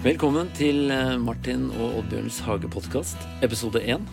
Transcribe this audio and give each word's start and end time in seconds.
Velkommen 0.00 0.48
til 0.56 0.88
eh, 0.92 1.16
Martin 1.20 1.66
og 1.76 1.98
Oddbjørns 2.00 2.38
hagepodkast, 2.46 3.20
episode 3.44 3.82
én. 3.84 4.06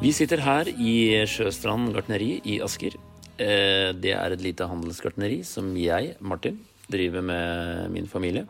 Vi 0.00 0.12
sitter 0.16 0.40
her 0.40 0.70
i 0.72 0.94
Sjøstrand 1.28 1.90
gartneri 1.92 2.38
i 2.48 2.56
Asker. 2.64 2.96
Eh, 3.36 3.90
Det 4.00 4.14
er 4.16 4.32
et 4.32 4.40
lite 4.44 4.64
handelsgartneri 4.70 5.42
som 5.44 5.74
jeg, 5.76 6.14
Martin, 6.20 6.60
driver 6.90 7.20
med 7.22 7.90
min 7.92 8.06
familie. 8.08 8.46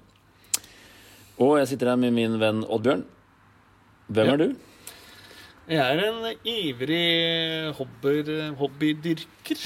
Og 1.40 1.58
jeg 1.58 1.72
sitter 1.72 1.90
her 1.90 1.96
med 1.98 2.12
min 2.14 2.38
venn 2.38 2.62
Oddbjørn. 2.64 3.04
Hvem 4.10 4.26
Ja. 4.26 4.32
er 4.32 4.36
du? 4.36 4.56
Jeg 5.70 5.78
er 5.78 5.98
en 6.06 6.36
ivrig 6.44 7.74
hobbydyrker, 8.58 9.58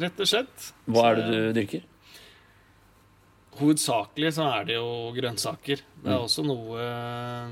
rett 0.00 0.20
og 0.20 0.26
slett. 0.26 0.72
Hva 0.88 1.10
er 1.10 1.14
det 1.16 1.26
du 1.30 1.52
dyrker? 1.60 1.82
Hovedsakelig 3.58 4.30
så 4.36 4.44
er 4.60 4.64
det 4.68 4.76
jo 4.78 5.10
grønnsaker. 5.16 5.80
Det 6.02 6.06
er 6.12 6.16
Mm. 6.18 6.24
også 6.24 6.44
noe 6.46 6.78
eh, 6.80 7.48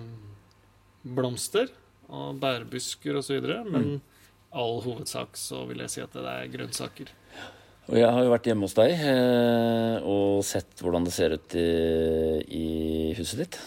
blomster 1.05 1.69
og 2.09 2.39
bærbusker 2.41 3.17
osv. 3.19 3.41
Men 3.71 3.83
Mm. 3.83 4.01
all 4.53 4.81
hovedsak 4.83 5.37
så 5.37 5.67
vil 5.69 5.79
jeg 5.79 5.91
si 5.91 6.01
at 6.01 6.13
det 6.13 6.25
er 6.25 6.49
grønnsaker. 6.49 7.09
Og 7.89 7.97
jeg 7.97 8.11
har 8.11 8.23
jo 8.23 8.31
vært 8.31 8.45
hjemme 8.45 8.61
hos 8.69 8.75
deg 8.75 8.91
eh, 8.93 10.01
og 10.05 10.45
sett 10.45 10.77
hvordan 10.85 11.05
det 11.05 11.13
ser 11.13 11.33
ut 11.33 11.55
i, 11.57 12.45
i 12.49 13.15
huset 13.17 13.39
ditt. 13.39 13.59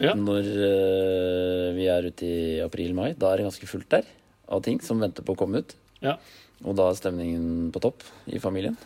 Ja. 0.00 0.14
Når 0.14 0.44
eh, 0.46 1.74
vi 1.74 1.86
er 1.86 2.02
ute 2.06 2.22
i 2.26 2.60
april-mai, 2.62 3.14
da 3.18 3.32
er 3.32 3.36
det 3.38 3.46
ganske 3.48 3.66
fullt 3.70 3.88
der 3.88 4.04
av 4.48 4.62
ting 4.62 4.80
som 4.80 4.98
venter 5.00 5.22
på 5.22 5.34
å 5.34 5.38
komme 5.38 5.58
ut. 5.62 5.74
Ja. 6.02 6.16
Og 6.64 6.74
da 6.78 6.88
er 6.90 6.94
stemningen 6.98 7.70
på 7.74 7.80
topp 7.80 8.02
i 8.26 8.38
familien. 8.42 8.76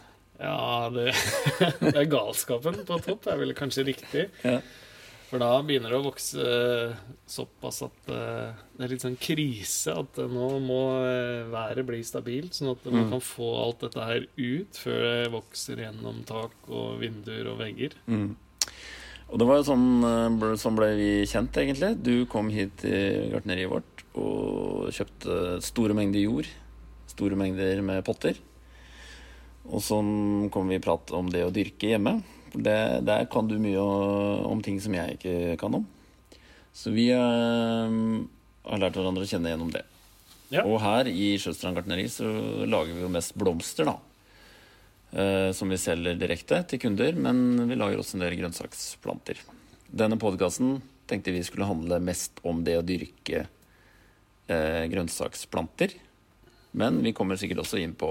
Ja, 0.43 0.89
det, 0.93 1.13
det 1.93 1.97
er 2.03 2.09
galskapen 2.11 2.81
på 2.89 2.97
topp, 3.05 3.29
er 3.31 3.39
vel 3.41 3.55
kanskje 3.55 3.85
riktig. 3.93 4.29
Ja. 4.43 4.59
For 5.33 5.41
da 5.41 5.49
begynner 5.65 5.89
det 5.95 5.97
å 5.97 6.05
vokse 6.05 6.43
eh, 6.45 6.97
såpass 7.31 7.79
at 7.87 8.11
eh, 8.13 8.51
det 8.77 8.85
er 8.85 8.91
litt 8.93 9.05
sånn 9.07 9.15
krise. 9.17 9.95
At 10.03 10.19
nå 10.29 10.49
må 10.61 10.81
eh, 11.07 11.47
været 11.49 11.87
bli 11.89 12.03
stabilt, 12.05 12.53
sånn 12.59 12.75
at 12.75 12.85
man 12.91 13.07
Mm. 13.07 13.11
kan 13.15 13.23
få 13.25 13.49
alt 13.63 13.81
dette 13.87 14.05
her 14.11 14.27
ut 14.37 14.77
før 14.83 14.99
det 15.07 15.31
vokser 15.33 15.81
gjennom 15.87 16.21
tak 16.29 16.53
og 16.69 16.99
vinduer 17.01 17.49
og 17.55 17.63
vegger. 17.63 17.97
Mm. 18.13 18.35
Og 19.33 19.41
det 19.41 19.47
var 19.49 19.63
jo 19.63 19.65
sånn, 19.71 19.87
sånn 20.61 20.77
ble 20.77 20.91
vi 20.99 21.11
kjent, 21.25 21.57
egentlig. 21.57 21.95
Du 22.05 22.27
kom 22.29 22.51
hit 22.53 22.75
til 22.83 23.31
gartneriet 23.33 23.71
vårt 23.73 24.03
og 24.21 24.91
kjøpte 24.93 25.39
store 25.65 25.97
mengder 25.97 26.21
jord. 26.27 26.51
Store 27.09 27.39
mengder 27.41 27.81
med 27.81 28.05
potter. 28.05 28.37
Og 29.71 29.83
så 29.85 29.99
kommer 30.53 30.75
vi 30.75 30.81
i 30.81 30.85
prat 30.85 31.13
om 31.15 31.31
det 31.31 31.45
å 31.47 31.53
dyrke 31.55 31.93
hjemme. 31.95 32.19
Det, 32.53 32.77
der 33.07 33.27
kan 33.33 33.49
du 33.49 33.57
mye 33.63 33.81
om 33.81 34.61
ting 34.65 34.81
som 34.83 34.95
jeg 34.97 35.17
ikke 35.17 35.57
kan 35.61 35.79
om. 35.79 35.87
Så 36.73 36.93
vi 36.93 37.09
eh, 37.13 37.97
har 38.69 38.81
lært 38.81 38.97
hverandre 38.99 39.25
å 39.25 39.29
kjenne 39.29 39.53
gjennom 39.53 39.73
det. 39.73 39.85
Ja. 40.53 40.67
Og 40.69 40.83
her 40.83 41.09
i 41.09 41.35
Sjøstrand 41.41 41.79
gartneri 41.79 42.09
så 42.13 42.29
lager 42.69 42.93
vi 42.93 43.05
jo 43.05 43.13
mest 43.13 43.37
blomster, 43.41 43.89
da. 43.89 43.97
Eh, 45.13 45.51
som 45.57 45.73
vi 45.73 45.81
selger 45.81 46.17
direkte 46.21 46.63
til 46.69 46.81
kunder, 46.87 47.17
men 47.17 47.69
vi 47.69 47.77
lager 47.77 48.01
også 48.01 48.19
en 48.19 48.25
del 48.27 48.37
grønnsaksplanter. 48.41 49.41
Denne 49.93 50.17
podkasten 50.21 50.79
tenkte 51.09 51.35
vi 51.35 51.45
skulle 51.45 51.69
handle 51.69 52.01
mest 52.05 52.41
om 52.49 52.63
det 52.65 52.79
å 52.81 52.85
dyrke 52.87 53.45
eh, 54.49 54.85
grønnsaksplanter. 54.93 55.97
Men 56.81 57.03
vi 57.05 57.13
kommer 57.17 57.37
sikkert 57.41 57.65
også 57.65 57.81
inn 57.83 57.93
på 57.97 58.09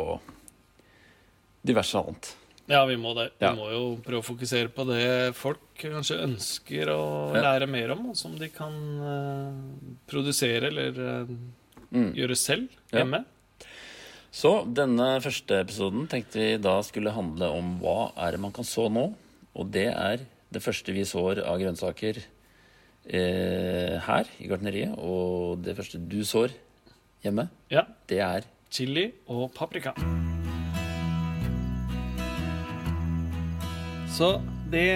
diverse 1.66 1.96
annet. 2.00 2.36
Ja, 2.72 2.86
vi 2.88 2.96
må 2.96 3.14
det. 3.18 3.32
Ja. 3.42 3.52
Vi 3.52 3.60
må 3.60 3.70
jo 3.72 3.82
prøve 4.06 4.22
å 4.22 4.28
fokusere 4.28 4.70
på 4.72 4.86
det 4.88 5.34
folk 5.36 5.60
kanskje 5.82 6.22
ønsker 6.24 6.88
å 6.94 7.02
Ja. 7.36 7.42
lære 7.42 7.68
mer 7.68 7.92
om, 7.92 8.10
og 8.12 8.16
som 8.16 8.38
de 8.38 8.48
kan 8.50 8.72
uh, 9.02 9.52
produsere 10.08 10.68
eller 10.72 10.92
uh, 11.24 11.36
Mm. 11.92 12.14
gjøre 12.16 12.36
selv 12.38 12.70
Ja. 12.94 13.00
hjemme. 13.02 13.26
Så 14.32 14.64
denne 14.74 15.20
første 15.20 15.58
episoden 15.60 16.08
tenkte 16.08 16.40
vi 16.40 16.58
da 16.58 16.78
skulle 16.82 17.12
handle 17.12 17.50
om 17.52 17.80
hva 17.82 18.14
er 18.16 18.32
det 18.32 18.40
man 18.40 18.54
kan 18.54 18.64
så 18.64 18.88
nå. 18.90 19.14
Og 19.54 19.70
det 19.72 19.88
er 19.94 20.22
det 20.54 20.62
første 20.64 20.94
vi 20.94 21.04
sår 21.04 21.44
av 21.44 21.60
grønnsaker 21.60 22.24
eh, 23.12 24.00
her 24.00 24.26
i 24.40 24.48
gartneriet. 24.48 24.96
Og 24.98 25.62
det 25.62 25.76
første 25.76 26.00
du 26.08 26.22
sår 26.24 26.52
hjemme, 27.26 27.50
Ja. 27.70 27.84
det 28.08 28.20
er 28.20 28.44
Chili 28.70 29.12
og 29.28 29.54
paprika. 29.54 29.92
Så 34.12 34.42
det 34.72 34.92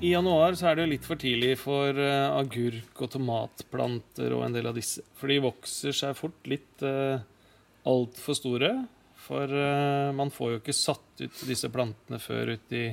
I 0.00 0.10
januar 0.10 0.54
så 0.56 0.70
er 0.70 0.76
det 0.76 0.86
jo 0.86 0.90
litt 0.94 1.06
for 1.06 1.20
tidlig 1.20 1.52
for 1.60 1.96
uh, 1.96 2.34
agurk 2.38 3.02
og 3.04 3.10
tomatplanter 3.12 4.32
og 4.36 4.46
en 4.46 4.56
del 4.56 4.68
av 4.70 4.76
disse. 4.76 5.04
For 5.16 5.30
de 5.30 5.36
vokser 5.44 5.94
seg 5.96 6.16
fort 6.18 6.48
litt 6.48 6.84
uh, 6.84 7.20
altfor 7.86 8.38
store. 8.38 8.72
For 9.26 9.52
uh, 9.52 10.10
man 10.16 10.32
får 10.32 10.54
jo 10.54 10.60
ikke 10.62 10.76
satt 10.76 11.22
ut 11.22 11.44
disse 11.48 11.70
plantene 11.72 12.20
før 12.22 12.56
uti 12.56 12.88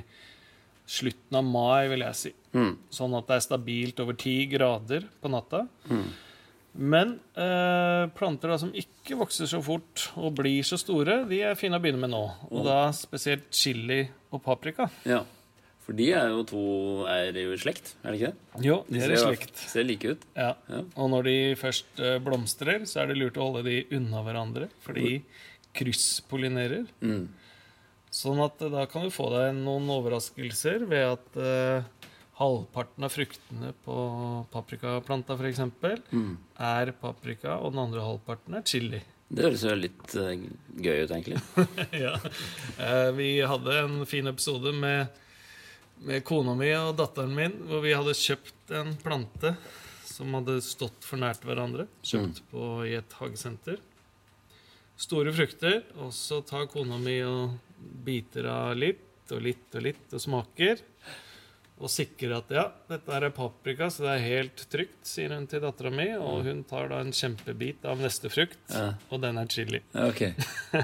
slutten 0.84 1.40
av 1.40 1.48
mai, 1.48 1.88
vil 1.92 2.04
jeg 2.04 2.20
si. 2.20 2.34
mm. 2.54 2.74
Sånn 2.92 3.16
at 3.18 3.30
det 3.30 3.40
er 3.40 3.48
stabilt 3.48 4.04
over 4.04 4.20
ti 4.20 4.36
grader 4.52 5.08
på 5.24 5.32
natta. 5.32 5.64
Mm. 5.88 6.08
Men 6.74 7.20
eh, 7.38 8.08
planter 8.18 8.50
da 8.50 8.58
som 8.58 8.72
ikke 8.74 9.18
vokser 9.20 9.50
så 9.50 9.60
fort 9.62 10.08
og 10.18 10.34
blir 10.40 10.66
så 10.66 10.80
store, 10.82 11.22
de 11.30 11.44
er 11.46 11.60
fine 11.60 11.78
å 11.78 11.84
begynne 11.84 12.02
med 12.02 12.14
nå. 12.16 12.24
Og 12.50 12.66
da 12.66 12.88
spesielt 12.98 13.52
chili 13.54 14.02
og 14.34 14.42
paprika. 14.46 14.90
Ja. 15.06 15.22
For 15.84 15.96
de 16.00 16.08
er 16.16 16.32
jo 16.32 16.44
to 16.48 16.64
er 17.12 17.36
jo 17.36 17.54
i 17.54 17.60
slekt, 17.60 17.94
er 18.02 18.14
det 18.14 18.20
ikke 18.22 18.32
det? 18.32 18.66
Jo, 18.66 18.78
de 18.88 19.02
er 19.04 19.14
i 19.14 19.20
slekt. 19.20 19.58
Ser 19.68 19.86
like 19.86 20.14
ut. 20.16 20.22
Ja. 20.40 20.54
Ja. 20.72 20.82
Og 20.96 21.10
når 21.12 21.28
de 21.28 21.38
først 21.60 22.00
eh, 22.00 22.20
blomstrer, 22.24 22.86
så 22.90 23.04
er 23.04 23.12
det 23.12 23.20
lurt 23.20 23.38
å 23.38 23.50
holde 23.50 23.66
de 23.68 23.82
unna 24.00 24.24
hverandre, 24.26 24.70
for 24.82 24.96
de 24.96 25.18
krysspollinerer. 25.76 26.88
Mm. 27.04 27.28
Sånn 28.14 28.40
at 28.46 28.64
eh, 28.64 28.72
da 28.72 28.88
kan 28.90 29.06
du 29.06 29.14
få 29.14 29.28
deg 29.36 29.60
noen 29.60 29.92
overraskelser 29.92 30.88
ved 30.88 31.18
at 31.18 31.40
eh, 31.44 32.03
halvparten 32.40 33.06
av 33.06 33.14
fruktene 33.14 33.74
på 33.86 33.96
paprikaplanta 34.52 35.38
f.eks. 35.38 35.60
Mm. 36.12 36.38
er 36.58 36.92
paprika, 36.98 37.60
og 37.60 37.74
den 37.74 37.84
andre 37.86 38.06
halvparten 38.06 38.58
er 38.58 38.66
chili. 38.66 39.02
Det 39.34 39.46
høres 39.48 39.64
jo 39.66 39.76
litt 39.78 40.16
uh, 40.18 40.34
gøy 40.78 41.04
ut, 41.06 41.14
egentlig. 41.14 41.40
ja. 42.06 42.14
Uh, 42.78 43.10
Vi 43.18 43.30
hadde 43.42 43.78
en 43.84 43.96
fin 44.10 44.30
episode 44.30 44.74
med, 44.78 45.08
med 46.06 46.26
kona 46.28 46.54
mi 46.58 46.70
og 46.78 46.98
datteren 47.00 47.34
min, 47.38 47.56
hvor 47.70 47.82
vi 47.86 47.96
hadde 47.96 48.18
kjøpt 48.18 48.76
en 48.78 48.94
plante 49.02 49.56
som 50.06 50.34
hadde 50.38 50.60
stått 50.62 51.06
for 51.06 51.22
nært 51.22 51.46
hverandre. 51.48 51.88
Kjøpt 52.06 52.44
på, 52.52 52.68
i 52.86 52.94
et 53.00 53.18
hagesenter. 53.18 53.82
Store 55.02 55.34
frukter, 55.34 55.82
og 55.98 56.14
så 56.14 56.44
tar 56.46 56.70
kona 56.70 57.00
mi 57.02 57.18
og 57.26 57.56
biter 58.06 58.46
av 58.52 58.76
litt 58.78 59.34
og 59.34 59.42
litt 59.42 59.74
og 59.74 59.86
litt 59.88 60.14
og 60.14 60.22
smaker. 60.22 60.82
Og 61.84 61.90
sikrer 61.92 62.38
at 62.38 62.52
ja, 62.56 62.62
dette 62.88 63.12
er 63.18 63.26
paprika, 63.36 63.90
så 63.92 64.06
det 64.06 64.12
er 64.14 64.22
helt 64.24 64.62
trygt, 64.72 65.02
sier 65.10 65.34
hun 65.36 65.48
til 65.52 65.60
dattera 65.66 65.90
mi. 65.92 66.06
Og 66.16 66.46
hun 66.48 66.62
tar 66.70 66.88
da 66.94 67.02
en 67.04 67.12
kjempebit 67.12 67.84
av 67.92 68.00
neste 68.00 68.32
frukt, 68.32 68.62
Ja. 68.72 68.94
og 69.12 69.20
den 69.26 69.38
er 69.42 69.50
chili. 69.52 69.82
Ja, 69.92 70.08
ok. 70.08 70.24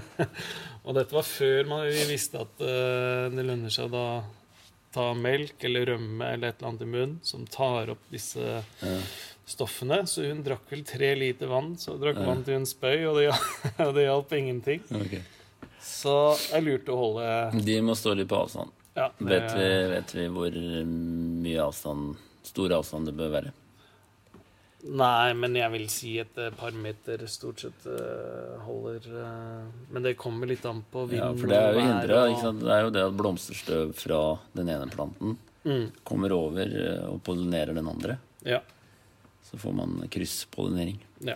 Og 0.90 0.96
dette 0.98 1.14
var 1.14 1.26
før 1.28 1.68
man, 1.70 1.86
vi 1.92 2.04
visste 2.10 2.40
at 2.42 2.62
uh, 2.64 3.28
det 3.32 3.44
lønner 3.46 3.70
seg 3.74 3.90
å 3.90 3.94
da 3.94 4.04
ta 4.96 5.04
melk 5.14 5.62
eller 5.68 5.86
rømme 5.92 6.32
eller 6.34 6.50
et 6.50 6.56
eller 6.64 6.70
annet 6.72 6.82
i 6.82 6.88
munnen 6.90 7.18
som 7.22 7.44
tar 7.46 7.92
opp 7.94 8.08
disse 8.10 8.42
Ja. 8.82 8.96
stoffene. 9.46 10.00
Så 10.10 10.24
hun 10.28 10.42
drakk 10.46 10.66
vel 10.72 10.82
tre 10.88 11.12
liter 11.20 11.52
vann, 11.52 11.76
så 11.78 11.94
drakk 12.02 12.18
vann 12.26 12.42
til 12.48 12.58
hun 12.58 12.66
spøy, 12.70 13.04
og 13.12 13.20
det, 13.20 13.28
og 13.86 13.94
det 13.98 14.08
hjalp 14.08 14.34
ingenting. 14.40 14.82
ok. 14.90 15.20
Så 15.80 16.16
jeg 16.52 16.66
lurte 16.66 16.92
å 16.96 16.98
holde 17.00 17.62
De 17.66 17.78
må 17.86 17.94
stå 17.96 18.16
litt 18.18 18.28
på 18.32 18.40
avstand. 18.40 18.74
Ja, 19.00 19.08
det- 19.18 19.30
Vet 19.32 19.56
vi, 19.58 19.70
vet 19.96 20.14
vi 20.20 20.28
hvor 20.36 20.60
mye 21.46 21.64
avstand, 21.64 22.18
stor 22.50 22.76
avstand 22.80 23.08
det 23.10 23.16
bør 23.20 23.32
være? 23.40 23.56
Nei, 24.80 25.34
men 25.36 25.58
jeg 25.60 25.72
vil 25.74 25.88
si 25.92 26.12
et 26.22 26.38
eh, 26.40 26.54
par 26.56 26.72
meter 26.72 27.26
stort 27.28 27.60
sett 27.66 27.84
eh, 27.92 28.54
holder 28.64 29.10
eh, 29.12 29.66
Men 29.92 30.06
det 30.06 30.14
kommer 30.22 30.48
litt 30.48 30.64
an 30.70 30.86
på 30.94 31.02
vind 31.10 31.20
Ja, 31.20 31.34
for 31.36 31.52
det 31.52 31.58
er 31.60 31.74
jo 31.76 31.82
hindra. 31.84 32.20
og-? 32.30 32.62
Det 32.62 32.72
er 32.78 32.86
jo 32.86 32.94
det 32.96 33.04
at 33.10 33.18
blomsterstøv 33.20 33.92
fra 34.00 34.22
den 34.56 34.72
ene 34.76 34.88
planten 34.94 35.38
Mm, 35.68 35.90
kommer 36.08 36.32
over 36.32 36.70
eh, 36.72 37.02
og 37.12 37.18
pollinerer 37.28 37.76
den 37.76 37.90
andre. 37.92 38.14
ja, 38.48 38.62
Så 39.44 39.58
får 39.60 39.74
man 39.76 39.98
krysspollinering. 40.10 41.02
ja. 41.28 41.34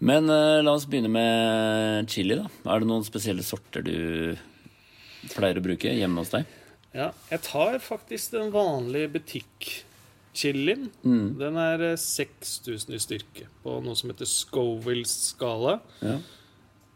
Men 0.00 0.24
uh, 0.32 0.62
la 0.64 0.72
oss 0.72 0.86
begynne 0.88 1.10
med 1.12 2.08
chili, 2.08 2.32
da. 2.40 2.46
Er 2.72 2.80
det 2.80 2.88
noen 2.88 3.04
spesielle 3.04 3.44
sorter 3.44 3.84
du 3.84 4.32
pleier 5.34 5.60
å 5.60 5.64
bruke 5.66 5.92
hjemme 5.92 6.22
hos 6.24 6.32
deg? 6.32 6.48
Ja. 6.96 7.10
Jeg 7.30 7.42
tar 7.46 7.78
faktisk 7.84 8.32
den 8.34 8.50
vanlige 8.54 9.10
butikk-chilien. 9.14 10.88
Mm. 11.04 11.38
Den 11.40 11.56
er 11.60 11.86
eh, 11.92 11.96
6000 12.00 12.96
i 12.96 13.00
styrke 13.02 13.48
på 13.64 13.78
noe 13.84 13.96
som 13.98 14.12
heter 14.12 14.28
Scoville-skala. 14.28 15.78
Ja. 16.04 16.18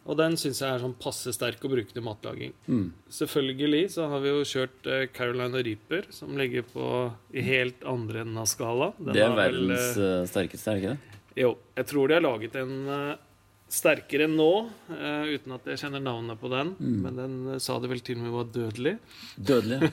Og 0.04 0.18
den 0.20 0.34
syns 0.36 0.58
jeg 0.60 0.68
er 0.68 0.82
sånn 0.82 0.96
passe 1.00 1.32
sterk 1.32 1.62
å 1.64 1.70
bruke 1.72 1.94
til 1.94 2.04
matlaging. 2.04 2.52
Mm. 2.68 2.88
Selvfølgelig 3.08 3.84
så 3.94 4.08
har 4.12 4.20
vi 4.20 4.32
jo 4.34 4.42
kjørt 4.50 4.88
eh, 4.90 5.06
Carolina 5.14 5.62
Reaper, 5.64 6.10
som 6.12 6.34
ligger 6.36 6.66
på 6.74 6.88
i 7.32 7.44
helt 7.46 7.86
andre 7.88 8.24
enden 8.26 8.40
av 8.42 8.50
skala. 8.50 8.90
Den 8.98 9.14
Det 9.16 9.22
er 9.24 9.30
har 9.32 9.38
vel, 9.38 9.62
verdens 9.62 9.96
eh, 9.96 10.10
eh, 10.18 10.26
sterkeste, 10.28 10.66
er 10.68 10.74
det 10.74 10.82
ikke 10.82 10.96
det? 10.98 11.20
Jo, 11.40 11.54
jeg 11.80 11.88
tror 11.90 12.10
de 12.10 12.14
har 12.18 12.26
laget 12.26 12.58
en 12.60 12.74
eh, 12.98 13.22
sterkere 13.74 14.28
nå, 14.30 14.50
uh, 14.90 15.24
uten 15.30 15.56
at 15.56 15.66
jeg 15.70 15.82
kjenner 15.84 16.02
navnet 16.02 16.40
på 16.40 16.50
den. 16.52 16.74
Mm. 16.78 16.98
Men 17.04 17.18
den 17.18 17.36
uh, 17.52 17.58
sa 17.62 17.78
det 17.82 17.90
vel 17.90 18.02
til 18.04 18.20
og 18.20 18.26
med 18.26 18.34
var 18.34 18.50
dødelig. 18.54 18.94
Dødelig. 19.36 19.90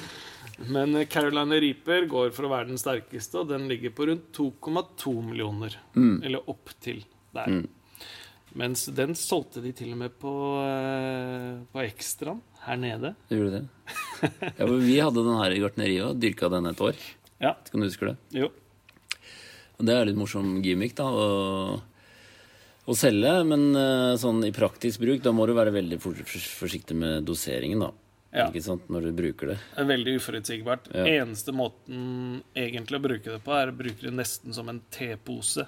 Men 0.74 0.94
Caroline 1.10 1.58
Reaper 1.62 2.06
går 2.10 2.32
for 2.36 2.46
å 2.46 2.52
være 2.52 2.70
den 2.70 2.80
sterkeste, 2.80 3.40
og 3.40 3.50
den 3.50 3.68
ligger 3.70 3.94
på 3.94 4.06
rundt 4.10 4.28
2,2 4.36 5.14
millioner. 5.30 5.78
Mm. 5.96 6.18
Eller 6.22 6.50
opp 6.50 6.74
til 6.82 7.02
der. 7.34 7.50
Mm. 7.50 8.10
Mens 8.60 8.84
den 8.92 9.14
solgte 9.16 9.62
de 9.64 9.72
til 9.76 9.94
og 9.94 10.02
med 10.02 10.16
på, 10.20 10.32
uh, 10.60 11.62
på 11.72 11.84
Ekstraen 11.86 12.42
her 12.66 12.80
nede. 12.80 13.14
Gjorde 13.32 13.48
du 13.48 13.54
det? 13.56 13.62
Ja, 14.58 14.66
for 14.66 14.76
vi 14.78 14.98
hadde 15.00 15.24
den 15.24 15.38
her 15.40 15.54
i 15.54 15.62
gartneriet 15.62 16.08
og 16.10 16.18
dyrka 16.22 16.50
den 16.52 16.68
et 16.70 16.82
år. 16.84 16.98
Ja. 17.42 17.56
Kan 17.70 17.82
du 17.82 17.88
huske 17.88 18.12
det? 18.12 18.18
Jo. 18.36 18.52
Det 19.82 19.94
er 19.96 20.06
litt 20.06 20.18
morsom 20.20 20.60
gimmick, 20.62 20.94
da. 20.98 21.08
Å, 21.10 21.80
å 22.92 22.96
selge, 22.98 23.32
men 23.48 23.68
eh, 23.78 24.12
sånn 24.20 24.42
i 24.46 24.52
praktisk 24.54 25.00
bruk, 25.02 25.22
da 25.24 25.32
må 25.34 25.46
du 25.48 25.54
være 25.56 25.72
veldig 25.74 25.98
for, 26.02 26.16
for, 26.28 26.46
forsiktig 26.62 26.96
med 26.98 27.24
doseringen, 27.28 27.82
da. 27.86 27.90
Ja. 28.32 28.46
Ikke 28.48 28.62
sant? 28.64 28.86
Når 28.88 29.10
du 29.10 29.12
bruker 29.12 29.50
det. 29.52 29.56
Det 29.74 29.82
er 29.82 29.88
veldig 29.90 30.12
uforutsigbart. 30.16 30.86
Ja. 30.96 31.02
Eneste 31.20 31.52
måten 31.52 32.38
egentlig 32.56 32.96
å 32.96 33.04
bruke 33.04 33.34
det 33.34 33.40
på, 33.44 33.52
er 33.58 33.68
å 33.72 33.76
bruke 33.76 34.00
det 34.06 34.12
nesten 34.16 34.56
som 34.56 34.70
en 34.72 34.80
tepose. 34.94 35.66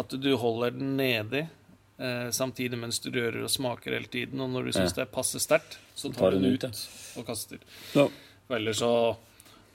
At 0.00 0.14
du 0.16 0.30
holder 0.40 0.72
den 0.72 0.94
nedi 0.96 1.42
eh, 1.42 2.30
samtidig 2.32 2.78
mens 2.80 3.02
du 3.04 3.10
rører 3.12 3.42
og 3.44 3.52
smaker 3.52 3.92
hele 3.98 4.08
tiden. 4.08 4.40
Og 4.40 4.48
når 4.54 4.70
du 4.70 4.72
syns 4.78 4.94
Ja. 4.94 5.02
det 5.02 5.04
er 5.04 5.12
passe 5.12 5.42
sterkt, 5.44 5.76
så 5.92 6.08
tar 6.08 6.30
tar 6.30 6.38
du 6.38 6.40
den 6.40 6.54
ut, 6.56 6.64
ut 6.64 7.20
og 7.20 7.28
kaster. 7.28 7.60
Ja. 7.92 8.08
Eller 8.56 8.72
så 8.72 8.92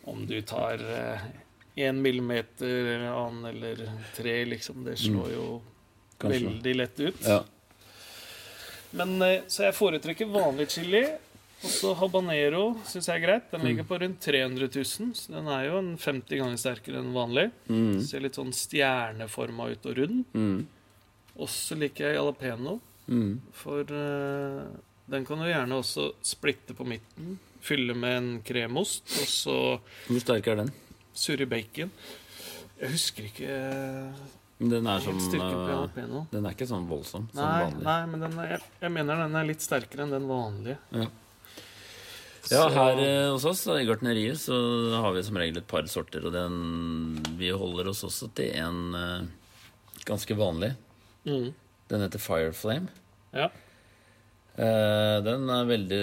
Om 0.08 0.26
du 0.26 0.42
tar 0.42 0.80
én 1.76 1.98
millimeter 2.02 2.66
eller 2.96 3.12
annen 3.12 3.46
eller 3.52 3.82
tre, 4.16 4.46
liksom, 4.46 4.86
det 4.88 4.98
slår 4.98 5.34
jo 5.36 5.48
Mm. 5.62 5.77
Kanskje. 6.20 6.48
veldig 6.48 6.76
lett 6.76 7.00
ut. 7.00 7.22
Ja. 7.28 7.44
Men, 8.98 9.22
eh, 9.22 9.42
så 9.48 9.64
jeg 9.68 9.76
foretrekker 9.78 10.30
vanlig 10.32 10.70
chili. 10.72 11.04
Og 11.58 11.72
så 11.74 11.92
habanero 11.98 12.76
syns 12.86 13.08
jeg 13.10 13.18
er 13.18 13.26
greit. 13.26 13.48
Den 13.52 13.62
Mm. 13.62 13.68
ligger 13.68 13.84
på 13.90 14.00
rundt 14.00 14.20
300 14.22 14.68
000. 14.70 15.14
Så 15.16 15.32
den 15.34 15.48
er 15.48 15.66
jo 15.66 15.78
en 15.80 15.98
50 15.98 16.38
ganger 16.38 16.58
sterkere 16.58 17.00
enn 17.02 17.14
vanlig. 17.14 17.52
Mm. 17.68 18.02
Ser 18.06 18.20
litt 18.22 18.36
sånn 18.38 18.54
stjerneforma 18.54 19.72
ut 19.72 19.86
og 19.86 19.98
rund. 19.98 20.26
Mm. 20.36 20.68
Og 21.40 21.48
så 21.50 21.76
liker 21.78 22.12
jeg 22.14 22.18
jalapeño. 22.18 22.80
Mm. 23.10 23.40
for 23.54 23.84
uh, 23.88 24.68
den 25.10 25.24
kan 25.26 25.38
du 25.40 25.46
gjerne 25.46 25.72
også 25.80 26.10
splitte 26.22 26.76
på 26.76 26.86
midten. 26.86 27.40
Fylle 27.62 27.96
med 27.96 28.18
en 28.18 28.42
kremost, 28.44 29.04
og 29.22 29.28
så 29.28 29.80
Hvor 30.10 30.20
sterk 30.20 30.48
er 30.48 30.56
den? 30.58 30.74
surre 31.16 31.46
bacon. 31.48 31.90
Jeg 32.82 32.90
husker 32.92 33.24
ikke 33.24 33.48
eh, 33.48 34.14
Den 34.58 34.88
er 34.90 35.04
som 35.06 35.20
styrke 35.22 35.54
på 35.54 36.02
eh. 36.02 36.14
Den 36.32 36.46
er 36.48 36.56
ikke 36.56 36.66
sånn 36.70 36.88
voldsom 36.90 37.28
som 37.30 37.44
Nei, 37.44 37.64
vanlig. 37.68 37.84
nei, 37.86 38.00
men 38.10 38.24
den 38.26 38.38
er, 38.42 38.52
jeg, 38.56 38.64
jeg 38.82 38.94
mener 38.96 39.20
den 39.22 39.38
er 39.38 39.46
litt 39.52 39.62
sterkere 39.62 40.08
enn 40.08 40.16
den 40.16 40.26
vanlige. 40.30 40.80
Ja. 40.98 41.10
Ja, 42.48 42.64
her 42.72 43.02
eh, 43.04 43.28
hos 43.34 43.46
oss 43.46 43.66
i 43.74 43.84
gartneriet 43.86 44.40
så 44.40 44.56
har 45.04 45.14
vi 45.14 45.24
som 45.28 45.38
regel 45.38 45.60
et 45.60 45.68
par 45.70 45.86
sorter, 45.92 46.26
og 46.26 46.34
den, 46.34 47.20
vi 47.38 47.52
holder 47.52 47.90
oss 47.92 48.06
også 48.08 48.30
til 48.38 48.54
en 48.56 48.96
eh, 48.98 49.28
ganske 50.08 50.38
vanlig. 50.40 50.72
Mm. 51.28 51.50
Den 51.92 52.06
heter 52.06 52.24
Fireflame. 52.24 52.88
Ja. 53.36 53.50
Eh, 54.58 55.18
den 55.28 55.44
er 55.54 55.68
veldig 55.70 56.02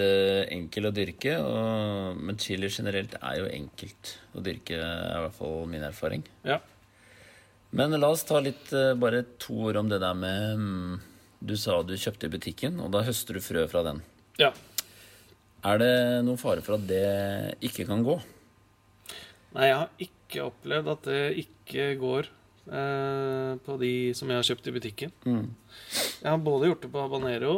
enkel 0.55 0.91
å 0.91 0.93
dyrke, 0.95 1.39
og, 1.43 2.21
men 2.21 2.39
chili 2.39 2.69
generelt 2.71 3.17
er 3.19 3.41
jo 3.41 3.49
enkelt 3.51 4.13
å 4.37 4.45
dyrke, 4.45 4.79
er 4.79 5.17
i 5.17 5.25
hvert 5.25 5.39
fall 5.41 5.65
min 5.73 5.87
erfaring. 5.89 6.23
Ja. 6.47 6.61
Men 7.75 7.95
la 7.99 8.09
oss 8.15 8.23
ta 8.27 8.39
litt, 8.43 8.71
eh, 8.73 8.93
bare 8.95 9.25
to 9.43 9.57
ord 9.69 9.81
om 9.81 9.89
det 9.91 9.99
der 10.03 10.15
med 10.15 10.61
mm, 10.61 11.01
Du 11.45 11.57
sa 11.59 11.81
du 11.83 11.97
kjøpte 11.99 12.29
i 12.29 12.33
butikken, 12.33 12.79
og 12.81 12.93
da 12.95 13.03
høster 13.05 13.35
du 13.35 13.43
frø 13.43 13.67
fra 13.71 13.83
den. 13.91 14.03
ja. 14.39 14.53
Er 15.65 15.79
det 15.81 15.95
noen 16.27 16.37
fare 16.37 16.61
for 16.61 16.77
at 16.77 16.83
det 16.85 17.57
ikke 17.65 17.87
kan 17.89 18.03
gå? 18.05 18.19
Nei, 19.57 19.71
jeg 19.71 19.77
har 19.79 20.03
ikke 20.05 20.43
opplevd 20.45 20.91
at 20.93 21.07
det 21.09 21.21
ikke 21.41 21.87
går 22.03 22.29
eh, 22.69 23.53
på 23.65 23.77
de 23.81 23.93
som 24.13 24.29
jeg 24.29 24.43
har 24.43 24.49
kjøpt 24.51 24.69
i 24.69 24.75
butikken. 24.77 25.15
Mm. 25.25 25.47
Jeg 26.21 26.29
har 26.29 26.43
både 26.45 26.69
gjort 26.69 26.85
det 26.85 26.91
på 26.93 27.05
habanero, 27.07 27.55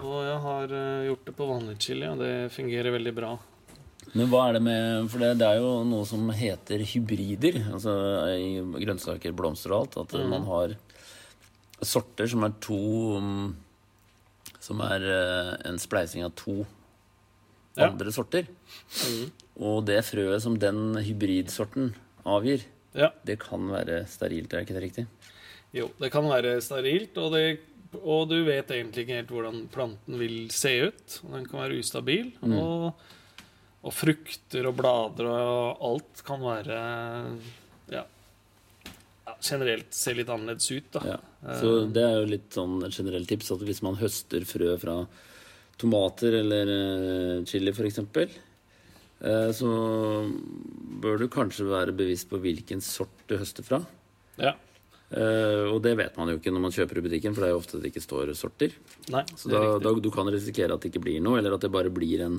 og 0.00 0.16
jeg 0.24 0.38
har 0.46 0.72
eh, 0.78 1.04
gjort 1.10 1.28
det 1.28 1.36
på 1.36 1.50
vanlig 1.52 1.76
chili, 1.84 2.08
og 2.08 2.24
det 2.24 2.32
fungerer 2.56 2.96
veldig 2.96 3.14
bra. 3.20 3.34
Men 4.16 4.30
hva 4.30 4.48
er 4.48 4.56
det 4.58 4.62
med 4.66 5.10
For 5.12 5.22
det, 5.22 5.34
det 5.38 5.46
er 5.46 5.60
jo 5.62 5.72
noe 5.86 6.06
som 6.08 6.30
heter 6.34 6.82
hybrider. 6.92 7.60
Altså 7.70 7.94
i 8.34 8.58
grønnsaker, 8.82 9.34
blomster 9.36 9.74
og 9.74 9.84
alt. 9.84 9.98
At 10.02 10.16
mm. 10.18 10.32
man 10.32 10.48
har 10.48 10.74
sorter 11.86 12.28
som 12.30 12.44
er 12.44 12.56
to 12.62 12.80
mm, 13.22 13.46
Som 14.60 14.82
er 14.84 15.06
eh, 15.06 15.54
en 15.70 15.80
spleising 15.80 16.26
av 16.26 16.34
to 16.38 16.62
Ja. 17.78 17.86
andre 17.86 18.10
sorter. 18.12 18.48
Mm. 19.06 19.28
Og 19.62 19.84
det 19.86 20.00
frøet 20.04 20.42
som 20.42 20.56
den 20.58 20.96
hybridsorten 21.06 21.92
avgir, 22.26 22.64
Ja. 22.92 23.12
det 23.24 23.38
kan 23.38 23.70
være 23.70 24.06
sterilt, 24.10 24.52
er 24.52 24.64
ikke 24.66 24.74
det 24.74 24.82
riktig? 24.82 25.06
Jo, 25.72 25.86
det 26.00 26.10
kan 26.10 26.26
være 26.26 26.60
sterilt, 26.60 27.16
og, 27.16 27.32
det, 27.32 27.60
og 28.02 28.28
du 28.28 28.42
vet 28.44 28.66
egentlig 28.66 29.06
ikke 29.06 29.20
helt 29.20 29.30
hvordan 29.30 29.68
planten 29.70 30.18
vil 30.18 30.50
se 30.50 30.90
ut. 30.90 31.20
Den 31.30 31.46
kan 31.46 31.60
være 31.60 31.78
ustabil. 31.78 32.32
Mm. 32.42 32.58
Og, 32.58 32.92
og 33.80 33.94
frukter 33.96 34.68
og 34.68 34.76
blader 34.76 35.28
og 35.30 35.84
alt 35.88 36.22
kan 36.26 36.42
være 36.44 36.78
ja, 37.90 38.02
ja, 38.04 39.34
generelt 39.40 39.94
se 39.96 40.14
litt 40.16 40.28
annerledes 40.28 40.68
ut, 40.70 40.90
da. 40.98 41.04
Ja. 41.14 41.18
Så 41.62 41.72
det 41.88 42.04
er 42.04 42.18
jo 42.18 42.28
litt 42.28 42.52
sånn 42.52 42.80
et 42.84 42.96
generelt 42.96 43.30
tips 43.30 43.54
at 43.56 43.64
hvis 43.64 43.82
man 43.86 43.98
høster 44.00 44.44
frø 44.48 44.74
fra 44.82 45.00
tomater 45.80 46.36
eller 46.42 46.72
eh, 46.74 47.36
chili 47.48 47.72
f.eks., 47.72 48.02
eh, 48.20 49.50
så 49.56 49.70
bør 51.00 51.22
du 51.22 51.30
kanskje 51.32 51.68
være 51.70 51.96
bevisst 51.96 52.28
på 52.28 52.40
hvilken 52.42 52.84
sort 52.84 53.24
du 53.30 53.38
høster 53.40 53.64
fra. 53.64 53.80
Ja. 54.40 54.56
Uh, 55.10 55.66
og 55.74 55.80
det 55.82 55.96
vet 55.98 56.14
man 56.20 56.28
jo 56.30 56.38
ikke 56.38 56.52
når 56.54 56.62
man 56.62 56.74
kjøper 56.74 57.00
i 57.00 57.02
butikken, 57.02 57.34
for 57.34 57.42
det 57.42 57.48
er 57.48 57.56
jo 57.56 57.60
ofte 57.60 57.80
det 57.82 57.88
ikke 57.90 58.02
står 58.04 58.30
sorter. 58.38 58.76
Nei, 59.10 59.24
Så 59.34 59.50
da, 59.50 59.62
da 59.82 59.92
du 59.98 60.06
kan 60.14 60.30
risikere 60.30 60.76
at 60.76 60.84
det 60.84 60.92
ikke 60.92 61.02
blir 61.02 61.24
noe, 61.24 61.40
eller 61.40 61.56
at 61.56 61.64
det 61.64 61.72
bare 61.74 61.90
blir 61.90 62.22
en, 62.28 62.36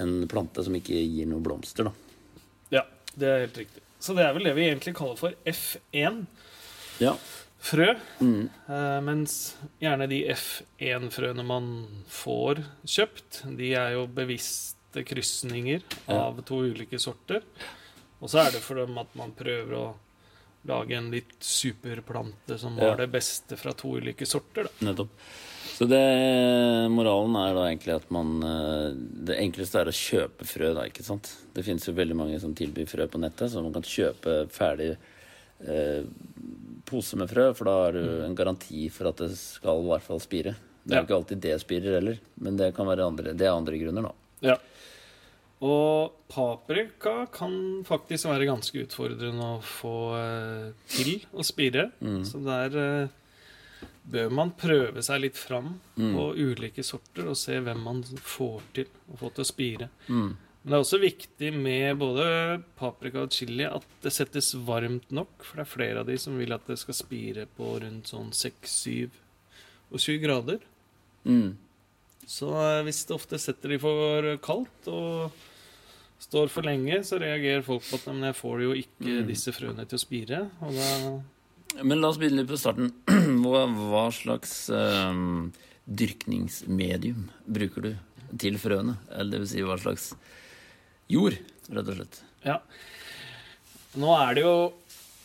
en 0.00 0.28
plante 0.30 0.64
som 0.66 0.74
ikke 0.76 0.98
gir 0.98 1.28
noe 1.30 1.42
blomster. 1.44 1.90
da. 1.90 1.92
Ja, 2.80 2.84
det 3.14 3.30
er 3.30 3.44
helt 3.46 3.58
riktig. 3.64 3.82
Så 4.04 4.16
det 4.16 4.26
er 4.26 4.34
vel 4.36 4.48
det 4.48 4.54
vi 4.58 4.66
egentlig 4.68 4.94
kaller 4.98 5.16
for 5.16 5.34
F1. 5.48 6.24
Ja. 7.00 7.14
Frø. 7.64 7.94
Mm. 8.20 8.50
Eh, 8.68 8.98
mens 9.06 9.36
gjerne 9.80 10.08
de 10.10 10.20
F1-frøene 10.34 11.46
man 11.48 11.70
får 12.12 12.60
kjøpt, 12.84 13.44
de 13.56 13.70
er 13.80 13.94
jo 13.96 14.04
bevisste 14.12 15.04
krysninger 15.08 15.80
av 16.12 16.42
to 16.46 16.60
ulike 16.68 17.00
sorter. 17.00 17.40
Og 18.20 18.28
så 18.30 18.44
er 18.44 18.52
det 18.54 18.62
for 18.64 18.82
dem 18.82 19.00
at 19.00 19.16
man 19.18 19.32
prøver 19.36 19.78
å 19.80 19.86
lage 20.68 20.96
en 20.96 21.10
litt 21.12 21.34
superplante 21.44 22.58
som 22.60 22.76
har 22.80 22.96
det 23.00 23.08
beste 23.12 23.56
fra 23.60 23.72
to 23.76 23.96
ulike 24.00 24.28
sorter. 24.28 24.68
Da. 24.68 24.90
Nettopp. 24.90 25.16
Så 25.74 25.88
det, 25.90 25.98
moralen 26.94 27.34
er 27.40 27.54
da 27.56 27.64
egentlig 27.66 27.94
at 27.96 28.04
man 28.14 28.28
eh, 28.46 28.90
Det 29.26 29.38
enkleste 29.42 29.80
er 29.80 29.90
å 29.90 29.94
kjøpe 29.96 30.46
frø, 30.46 30.68
da, 30.76 30.84
ikke 30.86 31.02
sant. 31.06 31.32
Det 31.56 31.64
finnes 31.66 31.86
jo 31.88 31.96
veldig 31.96 32.16
mange 32.18 32.38
som 32.42 32.54
tilbyr 32.54 32.86
frø 32.90 33.08
på 33.10 33.18
nettet, 33.22 33.50
så 33.50 33.62
man 33.64 33.74
kan 33.74 33.82
kjøpe 33.86 34.36
ferdig 34.54 34.92
eh, 34.94 36.04
pose 36.86 37.18
med 37.18 37.30
frø, 37.32 37.48
for 37.58 37.66
da 37.70 37.74
har 37.86 37.96
du 37.98 38.04
en 38.26 38.36
garanti 38.38 38.86
for 38.94 39.10
at 39.10 39.24
det 39.24 39.32
skal 39.40 39.82
i 39.82 39.88
hvert 39.88 40.06
fall 40.06 40.22
spire. 40.22 40.54
Det 40.84 40.92
er 40.94 41.00
Ja. 41.00 41.04
ikke 41.08 41.16
alltid 41.16 41.40
det 41.40 41.56
spirer 41.62 41.96
heller, 41.98 42.18
men 42.44 42.56
det 42.60 42.70
kan 42.76 42.86
være 42.86 43.06
andre, 43.08 43.32
det 43.34 43.46
er 43.48 43.56
andre 43.56 43.78
grunner, 43.80 44.02
da. 44.10 44.14
Ja. 44.52 44.56
Og 45.64 46.12
paprika 46.28 47.24
kan 47.32 47.54
faktisk 47.88 48.28
være 48.28 48.46
ganske 48.50 48.82
utfordrende 48.84 49.46
å 49.56 49.60
få 49.64 49.94
eh, 50.18 50.72
til 50.92 51.22
å 51.32 51.42
spire. 51.46 51.86
Mm. 52.04 52.20
Så 52.28 52.42
der 52.44 52.76
eh, 52.82 53.14
bør 54.10 54.30
man 54.30 54.50
prøve 54.60 55.02
seg 55.02 55.20
litt 55.22 55.36
fram 55.40 55.80
Mm. 55.96 56.12
på 56.14 56.24
ulike 56.36 56.82
sorter 56.84 57.28
og 57.30 57.36
se 57.36 57.58
hvem 57.60 57.80
man 57.82 58.02
får 58.02 58.60
til 58.74 58.86
å 59.12 59.16
få 59.18 59.30
til 59.34 59.44
å 59.44 59.46
spire. 59.48 59.88
Mm. 60.08 60.36
Men 60.64 60.70
det 60.70 60.76
er 60.78 60.84
også 60.84 61.00
viktig 61.00 61.52
med 61.54 61.98
både 61.98 62.62
paprika 62.76 63.22
og 63.22 63.30
chili 63.30 63.64
at 63.64 63.84
det 64.02 64.12
settes 64.12 64.54
varmt 64.54 65.10
nok, 65.12 65.42
for 65.44 65.56
det 65.56 65.66
er 65.66 65.72
flere 65.76 66.00
av 66.00 66.06
de 66.06 66.16
som 66.18 66.36
vil 66.38 66.52
at 66.52 66.66
det 66.66 66.78
skal 66.78 66.94
spire 66.94 67.46
på 67.56 67.80
rundt 67.82 68.06
sånn 68.08 68.30
6-7 68.32 69.10
og 69.92 69.98
20 70.00 70.18
grader. 70.24 70.58
Mm. 71.26 71.56
Så 72.26 72.48
eh, 72.56 72.82
hvis 72.84 73.04
det 73.06 73.14
ofte 73.14 73.38
setter 73.38 73.68
de 73.74 73.78
for 73.78 74.36
kaldt 74.44 74.88
og 74.88 75.32
står 76.24 76.48
for 76.48 76.62
lenge, 76.64 77.02
så 77.04 77.18
reagerer 77.20 77.62
folk 77.66 77.82
på 77.84 77.98
at 77.98 78.06
«Nei, 78.06 78.14
men 78.14 78.32
jeg 78.32 78.40
får 78.40 78.62
jo 78.62 78.72
ikke 78.72 79.20
Mm. 79.20 79.26
disse 79.28 79.52
frøene 79.52 79.84
til 79.86 79.98
å 79.98 80.00
spire. 80.00 80.50
Og 80.62 80.72
da 80.72 81.22
Men 81.82 82.00
la 82.00 82.08
oss 82.12 82.18
begynne 82.20 82.42
litt 82.44 82.50
på 82.52 82.58
starten. 82.60 82.92
Hva, 83.44 83.64
hva 83.74 84.04
slags 84.14 84.52
eh, 84.70 85.16
dyrkningsmedium 85.88 87.26
bruker 87.46 87.88
du 87.88 87.90
til 88.40 88.58
frøene? 88.60 88.96
Eller 89.14 89.34
det 89.36 89.42
vil 89.44 89.50
si 89.50 89.64
hva 89.66 89.76
slags 89.80 90.10
jord, 91.10 91.36
rett 91.70 91.90
og 91.90 91.98
slett? 91.98 92.20
Ja. 92.46 92.58
Nå 94.00 94.14
er 94.18 94.36
det 94.38 94.44
jo 94.46 94.54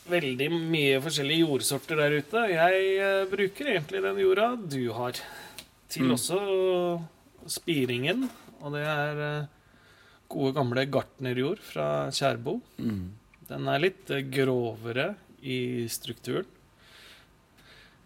veldig 0.10 0.48
mye 0.58 0.98
forskjellige 1.06 1.44
jordsorter 1.46 2.00
der 2.01 2.18
ute. 2.18 2.44
Jeg 2.50 2.89
eh, 2.98 3.24
bruker 3.29 3.72
egentlig 3.75 4.01
den 4.06 4.22
jorda 4.24 4.50
du 4.58 4.82
har, 4.98 5.20
til 5.89 6.06
Mm. 6.10 6.13
også 6.18 6.39
spiringen. 7.50 8.27
Og 8.62 8.74
det 8.75 8.84
er 8.89 9.22
eh, 9.25 9.48
gode, 10.29 10.53
gamle 10.58 10.84
gartnerjord 10.91 11.62
fra 11.65 11.88
Kjærbo. 12.13 12.60
Mm. 12.82 13.06
Den 13.50 13.70
er 13.74 13.82
litt 13.86 14.10
eh, 14.13 14.25
grovere 14.34 15.12
i 15.41 15.88
strukturen. 15.89 16.46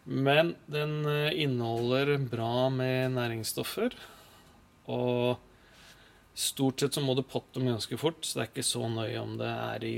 Men 0.05 0.55
den 0.67 1.05
eh, 1.07 1.31
inneholder 1.45 2.17
bra 2.27 2.67
med 2.73 3.13
næringsstoffer. 3.15 3.93
Og 4.91 5.37
stort 6.35 6.81
sett 6.83 6.97
så 6.97 7.03
må 7.05 7.15
du 7.15 7.23
potte 7.23 7.59
dem 7.61 7.69
ganske 7.71 7.97
fort, 8.01 8.25
så 8.25 8.39
det 8.39 8.43
er 8.47 8.51
ikke 8.51 8.65
så 8.67 8.87
nøye 8.91 9.21
om 9.21 9.37
det 9.39 9.47
er 9.53 9.85
i 9.87 9.97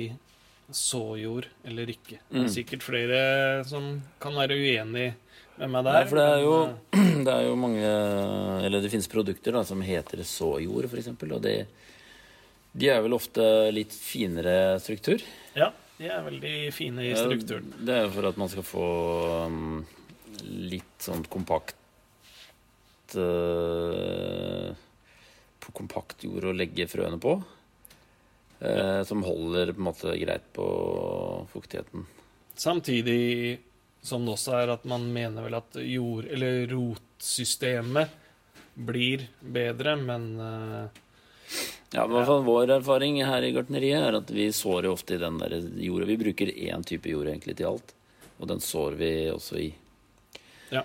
såjord 0.74 1.48
eller 1.65 1.89
ikke. 1.94 2.20
Det 2.30 2.38
Mm. 2.39 2.46
er 2.46 2.54
sikkert 2.54 2.84
flere 2.86 3.20
som 3.70 4.01
kan 4.20 4.34
være 4.38 4.58
uenig 4.58 5.13
med 5.58 5.70
meg 5.72 5.84
der. 5.86 5.94
Nei, 5.94 6.06
for 6.10 6.18
det 6.20 6.25
er 6.25 6.42
jo, 6.44 6.56
eh, 6.94 7.24
det 7.25 7.34
er 7.34 7.44
jo 7.48 7.56
mange 7.56 7.89
Eller 8.65 8.82
det 8.82 8.92
finnes 8.92 9.08
produkter 9.10 9.54
da, 9.54 9.63
som 9.63 9.82
heter 9.82 10.22
såjord, 10.25 10.86
f.eks. 10.89 11.08
Og 11.32 11.42
de, 11.42 11.56
de 12.75 12.89
er 12.89 13.01
vel 13.06 13.13
ofte 13.13 13.46
litt 13.74 13.94
finere 13.94 14.77
struktur. 14.82 15.22
Ja, 15.56 15.72
de 15.98 16.10
er 16.12 16.24
veldig 16.25 16.56
fine 16.75 17.06
i 17.08 17.14
strukturen. 17.16 17.72
Det 17.88 17.98
er 18.02 18.10
for 18.12 18.28
at 18.30 18.40
man 18.40 18.52
skal 18.52 18.66
få 18.68 18.88
um, 19.48 19.84
litt 20.44 21.06
sånn 21.06 21.24
kompakt 21.32 21.78
uh, 23.16 24.72
På 25.64 25.75
kompakt 25.78 26.25
jord 26.28 26.50
å 26.52 26.56
legge 26.56 26.90
frøene 26.92 27.20
på. 27.22 27.38
Uh, 28.60 29.02
som 29.08 29.24
holder 29.24 29.74
på 29.75 29.82
en 29.84 29.88
måte 29.90 30.18
greit 30.20 30.52
på 30.56 30.68
fuktigheten. 31.54 32.06
Samtidig 32.56 33.60
som 34.06 34.25
det 34.25 34.36
også 34.36 34.54
er 34.60 34.72
at 34.75 34.86
man 34.88 35.08
mener 35.14 35.48
vel 35.48 35.58
at 35.58 35.78
jord- 35.82 36.30
eller 36.30 36.68
rotsystemet 36.70 38.22
blir 38.75 39.25
bedre, 39.40 39.96
men 39.98 40.28
eh, 40.40 41.02
Ja, 41.94 42.04
i 42.06 42.12
hvert 42.12 42.27
fall 42.27 42.44
Vår 42.44 42.72
erfaring 42.80 43.20
her 43.24 43.46
i 43.46 43.51
gartneriet 43.56 44.01
er 44.08 44.18
at 44.18 44.32
vi 44.34 44.50
sår 44.56 44.88
jo 44.89 44.96
ofte 44.96 45.15
i 45.15 45.22
den 45.22 45.38
der 45.39 45.54
jorda. 45.86 46.08
Vi 46.10 46.18
bruker 46.20 46.51
én 46.51 46.84
type 46.88 47.12
jord 47.12 47.30
egentlig 47.30 47.56
til 47.60 47.70
alt, 47.70 47.94
og 48.39 48.50
den 48.51 48.60
sår 48.63 48.98
vi 49.00 49.12
også 49.32 49.60
i. 49.62 49.70
Ja. 50.74 50.82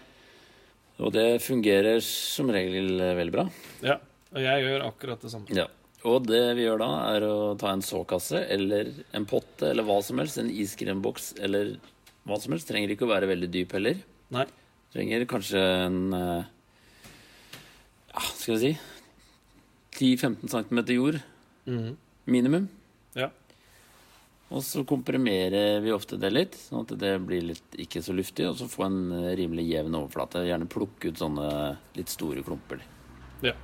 Og 1.00 1.12
det 1.16 1.40
fungerer 1.42 1.98
som 2.04 2.52
regel 2.52 2.96
veldig 3.00 3.36
bra. 3.38 3.48
ja. 3.86 3.98
Og 4.30 4.38
jeg 4.44 4.62
gjør 4.62 4.84
akkurat 4.86 5.22
det 5.24 5.30
samme. 5.32 5.50
Ja. 5.58 5.64
Og 6.06 6.22
det 6.22 6.54
vi 6.54 6.62
gjør 6.62 6.78
da, 6.80 6.88
er 7.16 7.24
å 7.26 7.32
ta 7.58 7.72
en 7.74 7.82
såkasse 7.82 8.44
eller 8.54 8.92
en 9.10 9.26
potte 9.26 9.66
eller 9.72 9.82
hva 9.88 9.96
som 10.06 10.20
helst, 10.22 10.38
en 10.38 10.52
iskremboks 10.54 11.32
eller 11.42 11.72
hva 12.28 12.38
som 12.38 12.54
helst. 12.54 12.68
Trenger 12.70 12.94
ikke 12.94 13.08
å 13.08 13.10
være 13.10 13.26
veldig 13.26 13.48
dyp 13.50 13.74
heller. 13.74 13.98
Nei. 14.30 14.46
Trenger 14.94 15.26
kanskje 15.30 15.64
en 15.88 15.98
eh, 16.14 16.46
Ja, 18.14 18.22
skal 18.22 18.54
vi 18.54 18.60
si 18.62 18.70
10-15 20.00 20.48
cm 20.48 20.80
jord 20.96 21.20
mm. 21.68 21.92
minimum. 22.32 22.68
Ja. 23.18 23.28
Og 24.50 24.64
så 24.66 24.82
komprimerer 24.88 25.78
vi 25.84 25.92
ofte 25.94 26.18
det 26.18 26.32
litt, 26.34 26.56
sånn 26.58 26.82
at 26.82 26.96
det 26.98 27.12
blir 27.22 27.44
litt 27.52 27.76
ikke 27.78 28.02
så 28.02 28.14
luftig, 28.16 28.48
og 28.50 28.56
så 28.58 28.66
få 28.70 28.88
en 28.88 29.02
rimelig 29.38 29.68
jevn 29.68 29.98
overflate. 30.00 30.42
Gjerne 30.48 30.70
plukke 30.70 31.12
ut 31.12 31.20
sånne 31.20 31.50
litt 31.98 32.10
store 32.10 32.42
klumper. 32.46 32.82
ja. 33.46 33.54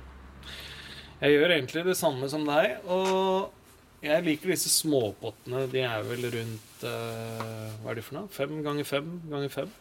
Jeg 1.17 1.33
gjør 1.33 1.51
egentlig 1.55 1.81
det 1.87 1.95
samme 1.97 2.27
som 2.29 2.43
deg, 2.45 2.75
og 2.93 4.05
jeg 4.05 4.21
liker 4.21 4.51
disse 4.53 4.69
småpottene. 4.69 5.63
De 5.71 5.81
er 5.81 6.03
vel 6.05 6.27
rundt 6.35 6.83
eh, 6.85 7.71
Hva 7.81 7.89
er 7.89 7.97
de 7.97 8.03
for 8.05 8.19
noe? 8.19 8.29
Fem 8.29 8.59
ganger 8.65 8.85
fem 8.85 9.07
ganger 9.31 9.53
fem? 9.53 9.71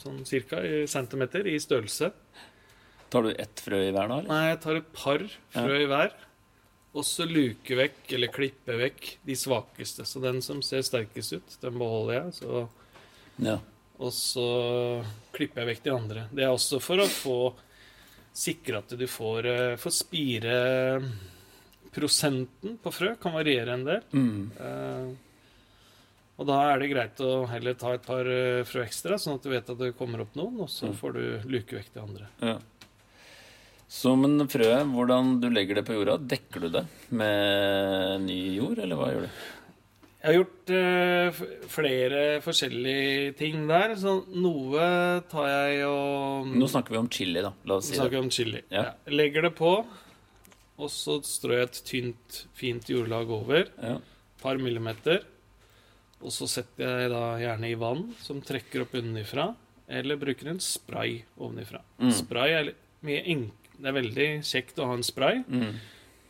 Sånn 0.00 0.22
cirka 0.24 0.62
i 0.64 0.86
centimeter 0.88 1.44
i 1.50 1.58
størrelse. 1.60 2.08
Tar 3.10 3.22
du 3.26 3.30
ett 3.34 3.60
frø 3.60 3.78
i 3.88 3.90
hver 3.92 4.08
da, 4.08 4.18
eller? 4.20 4.28
Nei, 4.30 4.42
jeg 4.52 4.60
tar 4.62 4.76
et 4.80 4.92
par 4.94 5.24
frø 5.54 5.78
i 5.82 5.86
hver. 5.90 6.12
Og 6.94 7.04
så 7.06 7.26
luke 7.30 7.76
vekk, 7.78 7.98
eller 8.16 8.32
klippe 8.34 8.76
vekk, 8.80 9.08
de 9.26 9.34
svakeste. 9.38 10.06
Så 10.06 10.20
den 10.22 10.40
som 10.42 10.60
ser 10.62 10.82
sterkest 10.86 11.32
ut, 11.36 11.56
den 11.62 11.78
beholder 11.78 12.14
jeg. 12.24 12.32
Så, 12.42 12.68
Ja. 13.38 13.58
og 13.98 14.12
så 14.12 15.04
klipper 15.32 15.62
jeg 15.64 15.76
vekk 15.76 15.82
de 15.84 15.90
andre. 15.94 16.28
Det 16.34 16.42
er 16.44 16.50
også 16.54 16.80
for 16.82 16.96
å 16.98 17.06
få 17.06 17.54
sikre 18.34 18.78
at 18.78 18.88
du 18.98 19.06
får, 19.06 19.46
eh, 19.46 19.76
får 19.76 19.92
spire 19.92 21.02
Prosenten 21.92 22.76
på 22.78 22.92
frø 22.94 23.16
kan 23.20 23.32
variere 23.34 23.72
en 23.74 23.84
del. 23.84 24.02
Mm. 24.14 24.50
Eh, 24.60 25.08
og 26.38 26.46
da 26.46 26.58
er 26.72 26.78
det 26.78 26.90
greit 26.92 27.16
å 27.26 27.48
heller 27.50 27.74
ta 27.74 27.90
et 27.96 28.04
par 28.06 28.24
eh, 28.30 28.62
frø 28.62 28.84
ekstra, 28.84 29.18
sånn 29.18 29.34
at 29.34 29.42
du 29.42 29.50
vet 29.50 29.68
at 29.74 29.76
det 29.80 29.96
kommer 29.98 30.22
opp 30.22 30.36
noen, 30.38 30.60
og 30.60 30.68
så 30.70 30.86
Mm. 30.86 30.94
får 31.00 31.12
du 31.14 31.48
luke 31.50 31.74
vekk 31.76 31.92
de 31.92 32.00
andre. 32.00 32.28
Ja. 32.40 32.58
Så 33.90 34.12
en 34.14 34.46
frø, 34.46 34.68
hvordan 34.92 35.40
du 35.42 35.48
legger 35.50 35.80
det 35.80 35.86
på 35.88 35.96
jorda, 35.96 36.14
dekker 36.30 36.62
du 36.62 36.68
det 36.76 36.84
med 37.10 38.22
ny 38.22 38.38
jord, 38.54 38.78
eller 38.78 38.98
hva 38.98 39.08
gjør 39.10 39.24
du? 39.26 39.40
Jeg 40.20 40.28
har 40.28 40.36
gjort 40.36 40.70
uh, 40.76 41.40
flere 41.72 42.20
forskjellige 42.44 43.32
ting 43.38 43.64
der. 43.66 43.94
Så 43.98 44.18
noe 44.36 44.84
tar 45.32 45.48
jeg 45.48 45.86
og 45.88 46.50
Nå 46.52 46.68
snakker 46.70 46.94
vi 46.94 47.00
om 47.00 47.08
chili, 47.10 47.40
da. 47.40 47.54
La 47.64 47.78
oss 47.80 47.88
si 47.88 47.96
snakker 47.96 48.18
det. 48.18 48.22
om 48.26 48.30
chili. 48.36 48.60
Ja. 48.68 48.84
Ja. 48.90 49.14
Legger 49.16 49.48
det 49.48 49.54
på, 49.58 49.72
og 50.80 50.92
så 50.92 51.18
strør 51.26 51.62
jeg 51.62 51.70
et 51.70 51.80
tynt, 51.88 52.40
fint 52.56 52.92
jordlag 52.92 53.32
over. 53.32 53.72
Ja. 53.80 53.96
Par 54.44 54.60
millimeter. 54.60 55.24
Og 56.20 56.34
så 56.36 56.46
setter 56.52 57.00
jeg 57.06 57.12
da 57.14 57.24
gjerne 57.40 57.70
i 57.72 57.78
vann 57.80 58.10
som 58.20 58.42
trekker 58.44 58.84
opp 58.84 58.94
unnifra. 59.00 59.50
Eller 59.90 60.20
bruker 60.20 60.52
en 60.52 60.60
spray 60.62 61.22
ovenifra. 61.40 61.80
Mm. 61.98 62.12
Spray 62.20 62.58
er 62.60 62.70
mye 63.08 63.24
enk... 63.34 63.56
Det 63.80 63.88
er 63.88 63.96
veldig 63.96 64.28
kjekt 64.44 64.76
å 64.78 64.86
ha 64.90 64.92
en 64.98 65.02
spray, 65.02 65.42
Mm. 65.48 65.74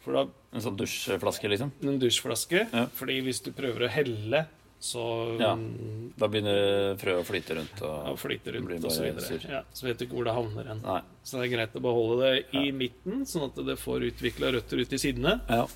for 0.05 0.13
da 0.13 0.27
En 0.53 0.61
sånn 0.61 0.77
dusjflaske, 0.77 1.49
liksom? 1.49 1.71
en 1.83 1.99
dusjflaske. 2.01 2.69
Ja. 2.73 2.87
Fordi 2.87 3.21
hvis 3.23 3.41
du 3.43 3.53
prøver 3.53 3.87
å 3.87 3.89
helle, 3.89 4.47
så 4.81 5.39
Ja. 5.39 5.55
mm, 5.55 6.13
Da 6.19 6.27
begynner 6.27 6.97
frøet 6.99 7.21
å 7.21 7.27
flyte 7.27 7.55
rundt. 7.57 7.81
ja, 7.81 8.11
Og... 8.11 8.17
Det 8.19 8.43
blir 8.43 8.63
rundt 8.79 8.85
og 8.85 8.91
så 8.91 9.03
videre. 9.03 9.51
Ja, 9.51 9.63
så 9.75 9.83
vet 9.87 9.99
du 9.99 10.07
ikke 10.07 10.15
hvor 10.17 10.25
det 10.25 10.35
havner 10.35 10.65
hen. 10.67 10.81
Nei. 10.83 11.01
Så 11.23 11.39
det 11.41 11.53
er 11.53 11.57
greit 11.57 11.75
å 11.75 11.81
beholde 11.83 12.21
det 12.23 12.47
i 12.55 12.71
midten, 12.73 13.23
sånn 13.27 13.45
at 13.45 13.55
det 13.65 13.77
får 13.79 14.11
utvikla 14.11 14.53
røtter 14.53 14.81
ut 14.81 14.93
i 14.93 14.97
sidene. 14.99 15.41
Ja. 15.49 15.67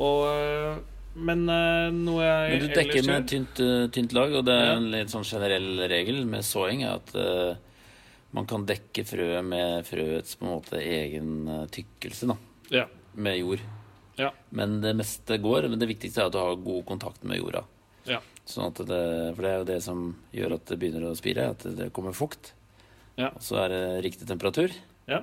Og, 0.00 0.26
øh, 0.26 0.78
men 1.20 1.42
øh, 1.48 1.90
noe 1.92 2.22
jeg 2.24 2.50
Men 2.54 2.62
du 2.68 2.74
dekker 2.74 3.06
med 3.06 3.26
tynt, 3.28 3.60
eh, 3.60 3.88
tynt 3.92 4.12
lag, 4.16 4.32
og 4.32 4.44
det 4.46 4.54
er 4.54 4.66
Ja. 4.70 4.76
en 4.78 4.90
litt 4.90 5.08
sånn 5.12 5.24
generell 5.28 5.76
regel 5.90 6.24
med 6.24 6.40
såing 6.42 6.82
er 6.84 6.94
at 6.94 7.14
eh, 7.14 7.54
man 8.36 8.46
kan 8.46 8.64
dekke 8.68 9.04
frøet 9.08 9.44
med 9.44 9.84
frøets 9.88 10.36
på 10.38 10.46
en 10.46 10.52
måte 10.52 10.78
egen 10.82 11.32
eh, 11.48 11.66
tykkelse, 11.74 12.28
da, 12.30 12.36
Ja. 12.70 12.86
med 13.14 13.38
jord. 13.40 13.62
Ja. 14.20 14.30
Men 14.50 14.80
det 14.84 14.94
meste 14.98 15.38
går. 15.40 15.68
Men 15.70 15.78
det 15.80 15.88
viktigste 15.88 16.20
er 16.22 16.28
at 16.28 16.34
du 16.34 16.38
har 16.38 16.54
god 16.60 16.84
kontakt 16.86 17.24
med 17.24 17.40
jorda. 17.40 17.64
Ja. 18.06 18.20
Sånn 18.48 18.68
at 18.70 18.80
det, 18.86 19.00
for 19.36 19.42
det 19.42 19.50
er 19.50 19.58
jo 19.62 19.68
det 19.68 19.80
som 19.82 20.02
gjør 20.34 20.54
at 20.58 20.66
det 20.70 20.78
begynner 20.80 21.08
å 21.08 21.16
spire, 21.18 21.50
at 21.54 21.64
det 21.78 21.90
kommer 21.96 22.12
fukt. 22.16 22.52
Ja. 23.16 23.30
Og 23.34 23.42
så 23.44 23.58
er 23.64 23.72
det 23.72 23.82
riktig 24.06 24.28
temperatur. 24.28 24.74
Ja. 25.10 25.22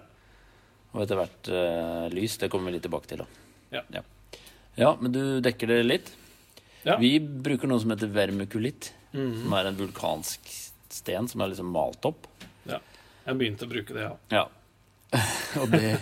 Og 0.93 1.03
etter 1.03 1.19
hvert 1.19 1.49
uh, 1.51 2.07
lys. 2.13 2.37
Det 2.41 2.49
kommer 2.49 2.71
vi 2.71 2.77
litt 2.77 2.85
tilbake 2.87 3.09
til. 3.11 3.21
da. 3.21 3.27
Ja. 3.75 3.83
ja. 3.93 4.03
Ja, 4.77 4.91
men 5.01 5.13
du 5.13 5.21
dekker 5.45 5.69
det 5.71 5.81
litt. 5.85 6.11
Ja. 6.85 6.97
Vi 7.01 7.17
bruker 7.19 7.69
noe 7.69 7.81
som 7.83 7.91
heter 7.93 8.11
vermikulitt. 8.13 8.91
Mhm. 9.13 9.43
Som 9.43 9.53
er 9.57 9.69
en 9.69 9.77
vulkansk 9.79 10.49
sten 10.93 11.27
som 11.29 11.41
er 11.43 11.51
liksom 11.53 11.69
malt 11.73 12.05
opp. 12.07 12.27
Jeg 13.27 13.39
begynte 13.39 13.67
å 13.67 13.71
bruke 13.71 13.95
det, 13.95 14.05
ja. 14.07 14.13
Ja. 14.31 14.45
og 15.61 15.71
det 15.71 15.93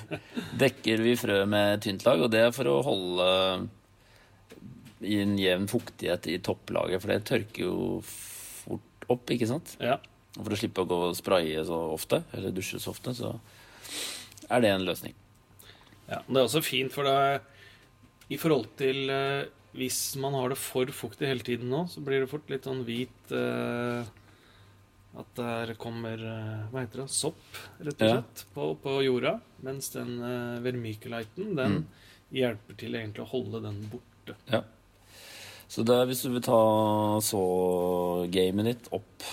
dekker 0.62 1.02
vi 1.06 1.16
frø 1.20 1.40
med 1.50 1.82
tynt 1.86 2.06
lag, 2.06 2.22
og 2.22 2.32
det 2.34 2.48
er 2.48 2.54
for 2.56 2.70
å 2.70 2.80
holde 2.86 3.28
i 5.06 5.20
en 5.22 5.36
jevn 5.38 5.68
fuktighet 5.70 6.30
i 6.32 6.40
topplaget, 6.44 7.02
for 7.04 7.14
det 7.14 7.26
tørker 7.28 7.66
jo 7.68 7.76
fort 8.06 9.10
opp, 9.12 9.34
ikke 9.34 9.50
sant? 9.50 9.78
ja. 9.82 10.00
Og 10.36 10.44
for 10.44 10.52
å 10.52 10.58
slippe 10.60 10.84
å 10.84 10.88
gå 10.90 10.96
og 11.08 11.14
spraye 11.16 11.62
så 11.64 11.78
ofte, 11.94 12.18
eller 12.36 12.52
dusje 12.52 12.76
så 12.84 12.92
ofte, 12.92 13.14
så 13.16 13.30
er 14.52 14.64
det 14.66 14.72
en 14.74 14.84
løsning. 14.84 15.14
ja. 16.10 16.20
Det 16.28 16.36
er 16.36 16.42
også 16.42 16.62
fint, 16.66 16.92
for 16.92 17.08
det 17.08 17.14
er 17.16 17.38
i 18.34 18.40
forhold 18.42 18.68
til 18.80 19.10
øh, 19.14 19.46
Hvis 19.76 20.16
man 20.16 20.34
har 20.34 20.50
det 20.50 20.58
for 20.58 20.88
fuktig 20.96 21.28
hele 21.28 21.44
tiden 21.44 21.70
nå, 21.70 21.86
så 21.92 22.00
blir 22.04 22.24
det 22.24 22.30
fort 22.32 22.48
litt 22.50 22.64
sånn 22.64 22.86
hvit 22.88 23.32
øh, 23.36 24.08
At 25.18 25.30
der 25.38 25.74
kommer 25.80 26.20
øh, 26.20 26.72
Hva 26.74 26.82
heter 26.84 27.04
det? 27.06 27.10
Sopp, 27.16 27.38
rett 27.80 28.02
og 28.02 28.08
Ja. 28.08 28.16
slett, 28.18 28.46
på, 28.54 28.66
på 28.84 28.98
jorda. 29.06 29.40
Mens 29.64 29.90
den 29.94 30.18
uh, 30.20 30.60
vermiculiten, 30.66 31.56
den 31.56 31.78
Mm. 31.80 31.86
hjelper 32.36 32.78
til 32.78 32.96
egentlig 32.96 33.24
å 33.24 33.30
holde 33.32 33.62
den 33.64 33.78
borte. 33.92 34.36
Ja. 34.52 34.62
Så 35.70 35.84
det 35.86 35.96
er 35.96 36.06
hvis 36.10 36.22
du 36.26 36.30
vil 36.34 36.42
ta 36.42 36.60
så 37.24 37.42
gamet 38.32 38.66
ditt 38.66 38.90
opp 38.94 39.24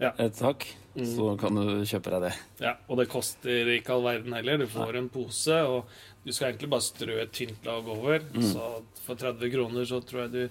Ja. 0.00 0.12
et 0.18 0.38
hakk, 0.40 0.64
så 0.96 1.38
kan 1.38 1.54
du 1.54 1.84
kjøpe 1.84 2.10
deg 2.10 2.22
det. 2.26 2.32
Ja, 2.60 2.74
Og 2.88 2.96
det 2.98 3.08
koster 3.12 3.68
ikke 3.76 3.90
all 3.94 4.02
verden 4.02 4.32
heller. 4.32 4.58
Du 4.58 4.66
får 4.66 4.96
en 4.98 5.08
pose, 5.08 5.54
og 5.64 5.84
du 6.24 6.32
skal 6.32 6.52
egentlig 6.52 6.70
bare 6.70 6.80
strø 6.84 7.20
et 7.22 7.32
tynt 7.32 7.64
lag 7.64 7.86
over. 7.88 8.18
Så 8.40 8.82
for 9.04 9.14
30 9.16 9.50
kroner 9.52 9.84
så 9.84 10.00
tror 10.04 10.24
jeg 10.26 10.32
du 10.32 10.48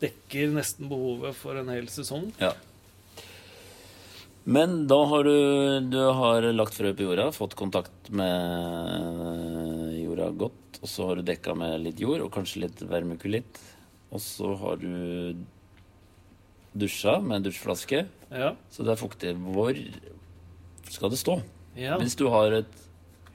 dekker 0.00 0.52
nesten 0.54 0.88
behovet 0.88 1.34
for 1.34 1.56
en 1.56 1.68
hel 1.72 1.86
sesong. 1.88 2.32
Ja. 2.40 2.52
Men 4.46 4.84
da 4.86 4.98
har 5.10 5.24
du, 5.26 5.36
du 5.90 5.98
har 6.14 6.44
lagt 6.54 6.76
frø 6.78 6.92
på 6.94 7.02
jorda, 7.08 7.30
fått 7.34 7.56
kontakt 7.58 8.10
med 8.14 9.96
jorda 9.98 10.28
godt, 10.38 10.78
og 10.82 10.90
så 10.90 11.08
har 11.08 11.18
du 11.18 11.24
dekka 11.26 11.54
med 11.58 11.80
litt 11.82 11.98
jord 12.02 12.22
og 12.22 12.30
kanskje 12.36 12.62
litt 12.62 12.82
vermikulitt. 12.86 13.58
Og 14.14 14.22
så 14.22 14.52
har 14.60 14.78
du 14.78 15.34
dusja 16.76 17.16
med 17.24 17.40
en 17.40 17.46
dusjflaske, 17.48 18.04
Ja. 18.30 18.52
så 18.70 18.84
det 18.84 18.92
er 18.94 19.00
fuktig. 19.02 19.34
Hvor 19.34 19.74
skal 20.90 21.10
det 21.10 21.18
stå? 21.18 21.40
ja. 21.76 21.98
Hvis 21.98 22.14
du 22.16 22.28
har 22.30 22.52
et 22.52 22.78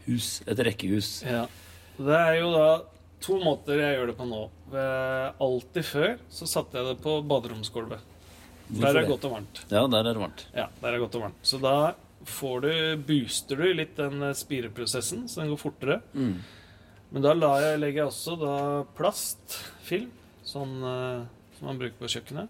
hus, 0.07 0.41
et 0.47 0.57
rekkehus. 0.59 1.23
Ja. 1.27 1.45
Det 1.97 2.15
er 2.17 2.39
jo 2.39 2.51
da 2.55 2.69
to 3.21 3.35
måter 3.43 3.77
jeg 3.83 3.97
gjør 3.99 4.07
det 4.07 4.17
på 4.17 4.25
nå. 4.31 4.41
Alltid 5.43 5.83
før 5.85 6.15
så 6.29 6.47
satte 6.47 6.77
jeg 6.79 6.87
det 6.87 7.03
på 7.03 7.19
baderomsgulvet. 7.27 7.99
Der 8.79 8.87
er 8.87 8.93
det 8.93 9.01
det? 9.03 9.09
godt 9.11 9.25
og 9.27 9.31
varmt. 9.35 9.61
Ja, 9.71 9.81
der 9.87 9.99
er 9.99 10.13
det 10.13 10.21
varmt. 10.21 10.45
Ja, 10.55 10.67
der 10.81 10.93
er 10.95 10.99
godt 11.03 11.15
og 11.15 11.21
varmt. 11.25 11.41
Så 11.43 11.59
da 11.61 11.73
får 12.23 12.61
du, 12.61 12.71
booster 13.07 13.55
du 13.57 13.73
litt 13.73 13.95
den 13.97 14.21
eh, 14.23 14.33
spireprosessen, 14.37 15.27
så 15.27 15.41
den 15.41 15.49
går 15.51 15.57
fortere. 15.59 16.01
Mm. 16.13 16.35
Men 17.11 17.21
da 17.25 17.33
la 17.35 17.49
jeg, 17.59 17.79
legger 17.81 18.03
jeg 18.05 18.11
også 18.13 18.35
da 18.39 18.55
plastfilm, 18.95 20.11
sånn 20.47 20.75
eh, 20.87 21.23
som 21.57 21.67
man 21.67 21.79
bruker 21.81 21.97
på 21.99 22.07
kjøkkenet. 22.13 22.49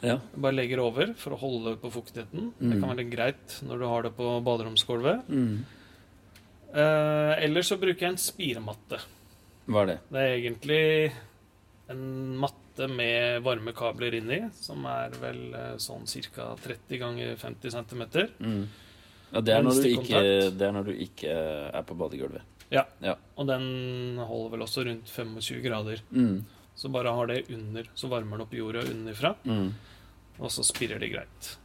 Ja. 0.00 0.20
Bare 0.38 0.54
legger 0.54 0.78
over 0.80 1.10
for 1.18 1.34
å 1.34 1.40
holde 1.40 1.76
på 1.82 1.90
fuktigheten. 1.90 2.52
Det 2.58 2.70
Mm. 2.76 2.80
kan 2.80 2.92
være 2.96 3.10
greit 3.10 3.58
når 3.66 3.78
du 3.82 3.86
har 3.90 4.02
det 4.06 4.12
på 4.16 4.28
baderomsgulvet. 4.46 5.26
Mm. 5.28 5.64
Eh, 6.74 7.34
eller 7.44 7.62
så 7.66 7.76
bruker 7.80 8.06
jeg 8.06 8.12
en 8.14 8.20
spirematte. 8.20 9.00
Hva 9.68 9.82
er 9.82 9.86
det? 9.86 9.98
Det 10.12 10.20
er 10.22 10.36
egentlig 10.38 11.12
en 11.90 12.36
matte 12.38 12.56
med 12.86 13.42
varmekabler 13.42 14.14
inni, 14.14 14.38
som 14.54 14.84
er 14.86 15.10
vel 15.18 15.40
eh, 15.54 15.74
sånn 15.82 16.04
ca. 16.06 16.54
30 16.62 16.98
ganger 17.00 17.34
50 17.36 17.70
cm. 17.74 18.04
Mm. 18.38 18.68
Ja, 19.32 19.40
det 19.40 19.52
er, 19.56 19.62
når 19.66 19.82
du 19.82 19.88
ikke, 19.90 20.20
det 20.56 20.62
er 20.68 20.72
når 20.72 20.84
du 20.84 20.92
ikke 20.94 21.32
er 21.74 21.82
på 21.84 21.96
badegulvet. 21.98 22.42
Ja. 22.70 22.84
Ja. 23.02 23.16
Og 23.36 23.46
den 23.48 24.16
holder 24.20 24.50
vel 24.54 24.62
også 24.64 24.84
rundt 24.86 25.08
25 25.10 25.60
grader. 25.64 26.00
Mm. 26.12 26.44
Så 26.78 26.88
bare 26.94 27.10
har 27.12 27.26
det 27.26 27.42
under, 27.50 27.88
så 27.98 28.08
varmer 28.08 28.36
den 28.38 28.44
opp 28.46 28.52
jorda 28.54 28.84
underfra, 28.86 29.34
Mm. 29.44 29.72
og 30.38 30.50
så 30.54 30.62
spirrer 30.62 31.00
det 31.00 31.10
greit. 31.10 31.56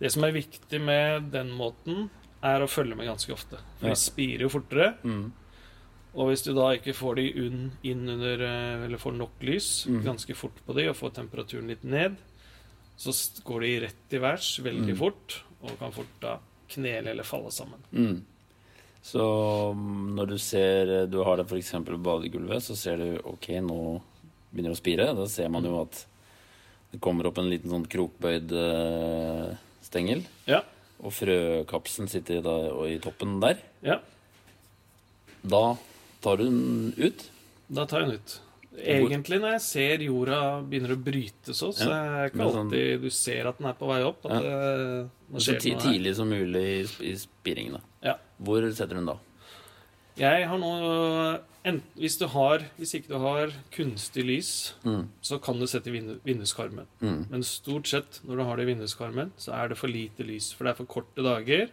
Det 0.00 0.10
som 0.12 0.24
er 0.24 0.32
viktig 0.32 0.80
med 0.80 1.30
den 1.32 1.50
måten, 1.52 2.08
er 2.42 2.60
å 2.62 2.68
følge 2.68 2.96
med 2.96 3.06
ganske 3.08 3.32
ofte. 3.32 3.58
For 3.80 3.88
Ja. 3.88 3.94
de 3.94 3.96
spirer 4.00 4.40
jo 4.44 4.48
fortere. 4.48 4.94
Mm. 5.04 5.32
Og 6.16 6.30
hvis 6.30 6.42
du 6.46 6.52
da 6.56 6.70
ikke 6.72 6.94
får 6.96 7.16
de 7.18 7.26
unn, 7.44 7.64
inn 7.84 8.06
under 8.08 8.40
eh, 8.46 8.84
Eller 8.86 8.98
får 9.02 9.12
nok 9.18 9.42
lys 9.44 9.86
Mm. 9.86 10.02
ganske 10.04 10.34
fort 10.34 10.56
på 10.66 10.74
de 10.74 10.86
og 10.88 10.96
får 10.96 11.12
temperaturen 11.18 11.68
litt 11.68 11.84
ned, 11.84 12.16
så 12.96 13.12
går 13.44 13.60
de 13.60 13.72
rett 13.84 14.14
i 14.16 14.18
værs 14.22 14.54
veldig 14.64 14.94
Mm. 14.94 14.96
fort 14.96 15.42
og 15.62 15.78
kan 15.78 15.92
fort 15.92 16.14
da 16.20 16.38
knele 16.72 17.10
eller 17.12 17.22
falle 17.24 17.50
sammen. 17.52 17.78
Mm. 17.92 18.22
Så 19.02 19.20
når 19.76 20.26
du 20.28 20.38
ser 20.38 21.06
Du 21.06 21.22
har 21.22 21.36
det 21.36 21.46
f.eks. 21.46 21.70
på 21.84 21.98
badegulvet, 22.02 22.62
så 22.62 22.74
ser 22.74 22.96
du 22.96 23.20
ok, 23.24 23.48
nå 23.60 24.00
begynner 24.52 24.72
det 24.72 24.78
å 24.78 24.82
spire. 24.82 25.14
Da 25.14 25.26
ser 25.26 25.48
man 25.52 25.62
jo 25.64 25.80
at 25.82 26.06
det 26.92 27.00
kommer 27.00 27.26
opp 27.26 27.38
en 27.38 27.50
liten 27.50 27.68
sånn 27.70 27.86
krokbøyd 27.86 28.50
eh, 28.56 29.56
stengel. 29.82 30.24
Ja. 30.46 30.62
Og 31.04 31.12
frøkapselen 31.12 32.08
sitter 32.08 32.40
da 32.42 32.56
i 32.88 32.98
toppen 32.98 33.38
der. 33.40 33.58
Ja, 33.82 33.98
Da 35.46 35.76
tar 36.26 36.40
du 36.42 36.44
den 36.48 36.92
ut. 36.98 37.24
da 37.70 37.86
tar 37.86 38.02
jeg 38.04 38.10
den 38.10 38.18
ut. 38.20 38.36
Egentlig 38.76 39.38
når 39.40 39.54
jeg 39.56 39.62
ser 39.64 40.02
jorda 40.04 40.38
begynner 40.68 40.92
å 40.92 40.98
bryte 41.00 41.54
så, 41.56 41.70
så 41.72 41.86
Ja, 41.88 41.96
er 41.96 42.26
det 42.26 42.32
ikke 42.34 42.44
sånn- 42.50 42.66
alltid 42.66 43.02
du 43.06 43.10
ser 43.10 43.46
at 43.48 43.58
den 43.62 43.66
er 43.70 43.76
på 43.78 43.86
vei 43.88 44.02
opp. 44.04 44.26
At 44.26 44.32
Ja. 44.32 44.50
det, 45.32 45.40
Så 45.40 45.54
tidlig 45.60 46.14
som 46.18 46.28
mulig 46.28 46.64
i, 47.00 47.12
i 47.12 47.14
spiringen. 47.16 47.78
da. 47.78 47.80
Ja. 48.10 48.14
Hvor 48.42 48.60
setter 48.70 48.92
du 48.94 49.00
den 49.00 49.06
da? 49.06 49.16
Jeg 50.18 50.46
har 50.48 50.58
nå 50.58 51.40
hvis, 51.98 52.16
du 52.18 52.26
har, 52.30 52.62
hvis 52.78 52.94
ikke 52.94 53.08
du 53.08 53.18
har 53.18 53.50
kunstig 53.74 54.24
lys, 54.24 54.74
Mm. 54.84 55.08
så 55.22 55.40
kan 55.42 55.58
du 55.58 55.66
sette 55.66 55.88
i 55.88 55.92
vindu, 55.92 56.20
vinduskarmen. 56.24 56.86
Mm. 57.02 57.26
Men 57.30 57.42
stort 57.42 57.86
sett 57.88 58.20
når 58.24 58.36
du 58.36 58.44
har 58.44 58.56
det 58.56 58.68
i 58.68 58.74
vinduskarmen, 58.74 59.32
så 59.36 59.52
er 59.54 59.68
det 59.68 59.78
for 59.78 59.88
lite 59.88 60.22
lys. 60.22 60.52
For 60.54 60.64
det 60.64 60.70
er 60.74 60.84
for 60.84 60.86
korte 60.86 61.22
dager, 61.24 61.68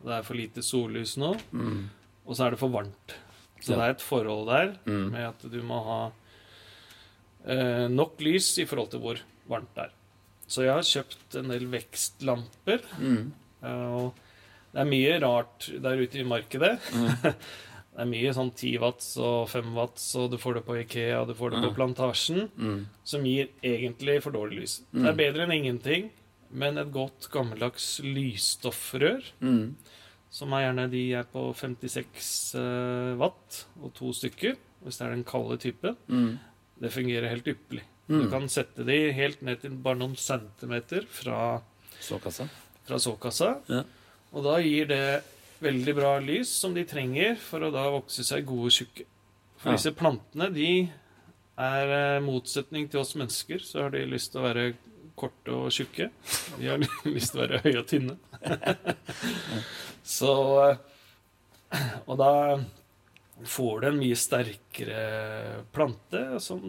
og 0.00 0.06
det 0.06 0.18
er 0.18 0.22
for 0.22 0.34
lite 0.34 0.60
sollys 0.62 1.16
nå, 1.16 1.38
Mm. 1.52 1.88
og 2.26 2.34
så 2.36 2.46
er 2.46 2.50
det 2.50 2.58
for 2.58 2.68
varmt. 2.68 3.14
Så 3.60 3.74
det 3.74 3.84
er 3.84 3.90
et 3.96 4.00
forhold 4.04 4.46
der 4.48 4.74
Mm. 4.86 5.10
med 5.12 5.28
at 5.28 5.50
du 5.50 5.62
må 5.62 5.82
ha 5.84 6.00
eh, 7.46 7.88
nok 7.88 8.20
lys 8.20 8.58
i 8.58 8.64
forhold 8.68 8.90
til 8.92 9.00
hvor 9.00 9.20
varmt 9.48 9.74
det 9.74 9.84
er. 9.88 9.94
Så 10.48 10.62
jeg 10.64 10.72
har 10.72 10.86
kjøpt 10.86 11.36
en 11.42 11.48
del 11.52 11.66
vekstlamper. 11.72 12.82
Mm. 12.98 13.32
eh, 13.62 13.86
Og 13.98 14.14
det 14.72 14.80
er 14.80 14.84
mye 14.90 15.20
rart 15.20 15.70
der 15.82 15.96
ute 16.02 16.20
i 16.20 16.24
markedet. 16.28 16.78
Mm. 16.92 17.34
Det 17.98 18.04
er 18.04 18.10
mye 18.12 18.30
sånn 18.30 18.50
10 18.54 18.76
watts 18.78 19.06
og 19.18 19.48
5 19.50 19.72
watts, 19.74 20.04
og 20.14 20.28
du 20.30 20.36
får 20.38 20.54
det 20.54 20.60
på 20.68 20.76
Ikea, 20.84 21.24
du 21.26 21.32
får 21.34 21.50
det 21.50 21.62
på 21.64 21.70
Mm. 21.72 21.74
Plantasjen 21.74 22.44
Mm. 22.56 22.86
som 23.02 23.24
gir 23.26 23.48
egentlig 23.60 24.22
for 24.22 24.30
dårlig 24.30 24.60
lys. 24.60 24.74
Mm. 24.94 25.02
Det 25.02 25.08
er 25.10 25.16
bedre 25.18 25.42
enn 25.48 25.50
ingenting, 25.56 26.10
men 26.52 26.78
et 26.78 26.92
godt 26.92 27.26
gammeldags 27.32 27.98
lysstoffrør, 28.04 29.24
Mm. 29.42 29.74
Som 30.30 30.52
er 30.52 30.66
gjerne 30.66 30.90
de 30.92 31.02
er 31.18 31.24
på 31.32 31.46
56 31.56 32.54
eh, 32.60 33.14
watt, 33.20 33.62
og 33.82 33.92
to 33.96 34.12
stykker, 34.12 34.56
hvis 34.84 34.98
det 35.00 35.06
er 35.06 35.14
den 35.16 35.24
kalde 35.24 35.56
typen, 35.58 35.96
Mm. 36.08 36.38
det 36.80 36.92
fungerer 36.92 37.28
helt 37.32 37.46
ypperlig. 37.48 37.82
Mm. 38.08 38.20
Du 38.22 38.28
kan 38.30 38.48
sette 38.48 38.84
de 38.86 39.12
helt 39.12 39.42
ned 39.42 39.60
til 39.60 39.70
bare 39.70 39.98
noen 39.98 40.16
centimeter 40.16 41.04
fra, 41.08 41.60
Såkassa. 42.00 42.48
fra 42.86 42.96
såkassa, 42.98 43.60
Ja. 43.68 43.82
og 44.32 44.44
da 44.44 44.58
gir 44.60 44.86
det 44.86 45.22
veldig 45.60 45.94
bra 45.96 46.18
lys 46.20 46.48
som 46.48 46.72
de 46.74 46.84
trenger 46.84 47.36
for 47.36 47.60
å 47.60 47.72
da 47.72 47.88
vokse 47.90 48.22
seg 48.24 48.46
gode 48.46 48.70
tjukke. 48.70 49.04
For 49.58 49.70
Ja. 49.70 49.76
disse 49.76 49.90
plantene, 49.92 50.52
de 50.54 50.90
er 51.58 51.90
eh, 51.90 52.20
motsetning 52.20 52.88
til 52.88 53.00
oss 53.00 53.14
mennesker, 53.16 53.58
så 53.58 53.82
har 53.82 53.90
de 53.90 54.04
lyst 54.06 54.30
til 54.32 54.40
å 54.40 54.44
være 54.54 54.74
korte 55.16 55.48
og 55.50 55.72
tjukke. 55.74 56.10
De 56.60 56.66
har 56.68 56.78
lyst 57.04 57.32
til 57.32 57.40
å 57.40 57.48
være 57.48 57.60
høye 57.64 57.78
og 57.80 57.86
tynne. 57.90 58.16
så 60.08 60.32
eh, 60.64 60.78
Og 62.08 62.16
da 62.16 62.32
får 63.44 63.82
du 63.82 63.86
en 63.90 63.98
mye 64.00 64.16
sterkere 64.18 65.02
plante 65.74 66.22
som 66.42 66.62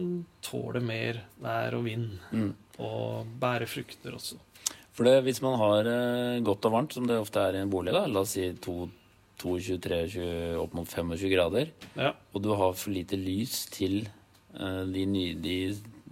tåler 0.44 0.84
mer 0.84 1.22
vær 1.42 1.74
og 1.78 1.86
vind. 1.88 2.12
Mm. 2.36 2.52
Og 2.84 3.30
bærer 3.40 3.66
frukter 3.68 4.14
også. 4.14 4.36
For 4.94 5.08
det, 5.08 5.16
hvis 5.24 5.40
man 5.42 5.56
har 5.58 5.88
eh, 5.88 6.42
godt 6.44 6.68
og 6.68 6.74
varmt, 6.76 6.92
som 6.94 7.06
det 7.08 7.16
ofte 7.18 7.40
er 7.42 7.56
i 7.56 7.62
en 7.64 7.72
bolig, 7.72 7.94
da, 7.96 8.04
la 8.10 8.22
oss 8.22 8.34
si 8.36 8.44
22-23, 8.60 10.58
opp 10.60 10.74
mot 10.76 10.88
25 10.88 11.30
grader, 11.32 11.70
Ja. 11.96 12.12
og 12.34 12.42
du 12.44 12.50
har 12.52 12.74
for 12.76 12.92
lite 12.92 13.16
lys 13.16 13.62
til 13.72 14.02
eh, 14.04 14.82
de, 14.90 15.06
nye, 15.08 15.34
de 15.40 15.56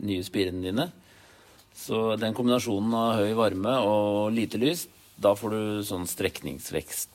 nye 0.08 0.24
spirene 0.24 0.64
dine, 0.64 0.88
så 1.78 2.16
den 2.18 2.34
kombinasjonen 2.34 2.94
av 2.96 3.20
høy 3.20 3.34
varme 3.38 3.76
og 3.84 4.32
lite 4.34 4.58
lys, 4.62 4.86
da 5.18 5.34
får 5.38 5.54
du 5.54 5.60
sånn 5.86 6.06
strekningsvekst, 6.08 7.10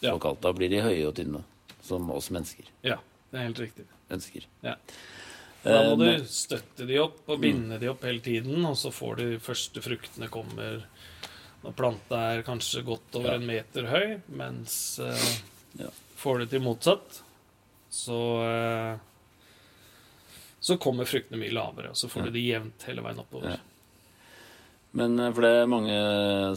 Ja. 0.00 0.12
såkalt. 0.14 0.40
Da 0.40 0.52
blir 0.52 0.68
de 0.70 0.80
høye 0.84 1.06
og 1.08 1.14
tynne, 1.18 1.42
som 1.82 2.10
oss 2.14 2.30
mennesker 2.30 2.64
ja, 2.86 2.98
det 3.32 3.38
er 3.40 3.46
helt 3.48 3.58
riktig. 3.58 3.84
ønsker. 4.10 4.44
Ja. 4.62 4.76
Da 5.64 5.94
må 5.96 6.06
Eh, 6.06 6.18
du 6.20 6.24
støtte 6.30 6.86
de 6.86 6.98
opp 7.02 7.18
og 7.28 7.40
binde 7.42 7.78
de 7.80 7.88
opp 7.90 8.02
hele 8.06 8.20
tiden, 8.20 8.64
og 8.64 8.76
så 8.78 8.92
får 8.94 9.16
de 9.16 9.38
første 9.42 9.82
fruktene 9.82 10.28
kommer 10.30 10.84
når 11.64 11.74
planta 11.74 12.20
er 12.36 12.42
kanskje 12.46 12.84
godt 12.86 13.16
over 13.18 13.32
Ja. 13.32 13.34
en 13.40 13.46
meter 13.46 13.86
høy, 13.90 14.20
mens 14.30 14.98
eh, 15.02 15.82
Ja. 15.82 15.90
får 16.16 16.38
du 16.38 16.46
til 16.46 16.60
motsatt, 16.60 17.22
så 17.90 18.20
eh, 18.46 18.98
så 20.60 20.76
kommer 20.78 21.04
fruktene 21.06 21.38
mye 21.40 21.52
lavere, 21.54 21.90
og 21.90 21.96
så 21.96 22.08
får 22.10 22.24
du 22.28 22.30
de 22.34 22.40
jevnt 22.48 22.82
hele 22.86 23.02
veien 23.02 23.18
oppover. 23.22 23.58
Men 24.98 25.18
eh, 25.22 25.32
for 25.36 25.44
det 25.46 25.50
er 25.62 25.70
mange 25.70 25.96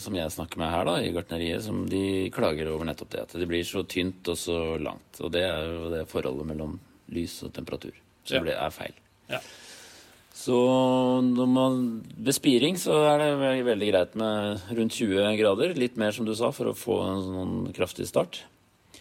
som 0.03 0.15
jeg 0.17 0.33
snakker 0.33 0.61
med 0.61 0.71
her 0.73 0.87
da, 0.89 0.95
i 1.05 1.11
gartneriet, 1.15 1.63
som 1.65 1.83
de 1.91 2.03
klager 2.33 2.69
over 2.73 2.87
nettopp 2.89 3.11
det. 3.13 3.25
At 3.27 3.37
det 3.37 3.47
blir 3.51 3.63
så 3.67 3.83
tynt 3.85 4.27
og 4.33 4.37
så 4.39 4.59
langt. 4.81 5.19
Og 5.21 5.31
det 5.35 5.43
er 5.47 5.65
jo 5.69 5.89
det 5.93 6.05
forholdet 6.11 6.47
mellom 6.53 6.77
lys 7.11 7.39
og 7.45 7.53
temperatur 7.53 7.93
som 8.23 8.45
Ja. 8.47 8.57
er 8.67 8.71
feil. 8.73 8.93
Ja. 9.29 9.39
Så 10.41 10.55
når 11.21 11.47
man, 11.51 11.81
ved 12.17 12.33
spiring 12.33 12.77
så 12.79 12.95
er 13.11 13.19
det 13.21 13.65
veldig 13.67 13.89
greit 13.91 14.15
med 14.17 14.61
rundt 14.77 14.95
20 14.95 15.35
grader. 15.37 15.73
Litt 15.77 15.97
mer, 15.99 16.11
som 16.15 16.25
du 16.25 16.33
sa, 16.37 16.49
for 16.55 16.71
å 16.71 16.77
få 16.77 16.97
en 17.05 17.21
sånn 17.27 17.73
kraftig 17.75 18.07
start. 18.09 18.39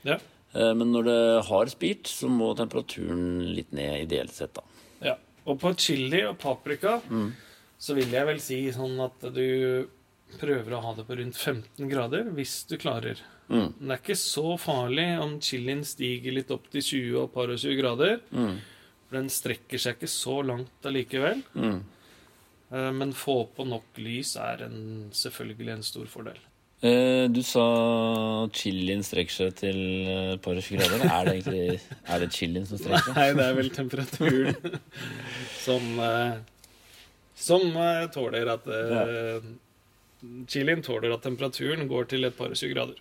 Ja. 0.04 0.18
Eh, 0.52 0.74
Men 0.74 0.90
når 0.92 1.04
det 1.06 1.20
har 1.48 1.70
spirt, 1.72 2.10
så 2.10 2.28
må 2.28 2.50
temperaturen 2.58 3.54
litt 3.54 3.72
ned 3.72 4.02
ideelt 4.08 4.34
sett, 4.34 4.52
da. 4.58 4.62
Ja. 5.00 5.14
Og 5.46 5.58
på 5.62 5.72
chili 5.78 6.24
og 6.28 6.36
paprika 6.42 7.00
Mm. 7.08 7.30
Så 7.80 7.96
vil 7.96 8.12
jeg 8.12 8.28
vel 8.28 8.40
si 8.44 8.60
sånn 8.74 8.98
at 9.02 9.24
du 9.34 9.88
prøver 10.38 10.74
å 10.76 10.82
ha 10.84 10.92
det 10.94 11.06
på 11.08 11.16
rundt 11.18 11.38
15 11.40 11.88
grader 11.90 12.28
hvis 12.36 12.60
du 12.70 12.76
klarer. 12.80 13.22
Mm. 13.50 13.72
Men 13.78 13.86
det 13.88 13.94
er 13.96 14.02
ikke 14.04 14.18
så 14.20 14.44
farlig 14.60 15.06
om 15.22 15.38
chilien 15.42 15.80
stiger 15.86 16.36
litt 16.36 16.52
opp 16.54 16.68
til 16.70 16.84
20 16.84 17.16
og 17.24 17.32
par 17.34 17.50
og 17.50 17.58
20 17.58 17.80
grader. 17.80 18.20
Mm. 18.30 18.60
For 19.08 19.18
den 19.18 19.32
strekker 19.32 19.82
seg 19.82 19.96
ikke 19.98 20.12
så 20.12 20.36
langt 20.46 20.86
allikevel. 20.86 21.40
Mm. 21.58 21.80
Eh, 22.70 22.92
Men 23.00 23.16
få 23.16 23.40
på 23.56 23.66
nok 23.66 23.98
lys 23.98 24.36
er 24.38 24.68
en, 24.68 24.78
selvfølgelig 25.16 25.74
en 25.74 25.82
stor 25.88 26.06
fordel. 26.12 26.38
Eh, 26.80 27.26
du 27.28 27.42
sa 27.44 27.64
chilien 28.56 29.02
strekker 29.04 29.34
seg 29.34 29.58
til 29.58 29.80
eh, 30.06 30.30
et 30.36 30.44
par 30.44 30.56
og 30.56 30.62
20 30.62 30.78
grader. 30.78 31.02
Er 31.10 31.26
det 31.26 31.34
egentlig 31.40 31.80
er 32.06 32.22
det 32.22 32.30
chilien 32.36 32.70
som 32.70 32.78
strekker 32.80 33.10
seg? 33.10 33.16
Nei, 33.18 33.26
det 33.40 33.48
er 33.48 33.58
vel 33.58 33.74
temperaturen 33.74 34.78
som 35.66 35.90
eh, 36.06 36.38
Som 37.40 37.72
uh, 37.76 38.06
tåler 38.12 38.50
at 38.52 38.66
uh, 38.68 39.40
Chilien 40.50 40.82
tåler 40.84 41.14
at 41.14 41.24
temperaturen 41.24 41.88
går 41.88 42.10
til 42.12 42.28
et 42.28 42.36
par 42.36 42.52
og 42.52 42.58
20 42.60 42.74
grader. 42.74 43.00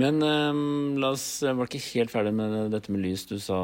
Men 0.00 0.18
um, 0.20 0.96
la 0.98 1.12
oss 1.14 1.42
Jeg 1.44 1.54
var 1.54 1.70
ikke 1.70 1.86
helt 1.94 2.12
ferdig 2.12 2.34
med 2.34 2.72
dette 2.74 2.92
med 2.92 3.04
lys. 3.04 3.26
Du 3.30 3.36
sa 3.40 3.58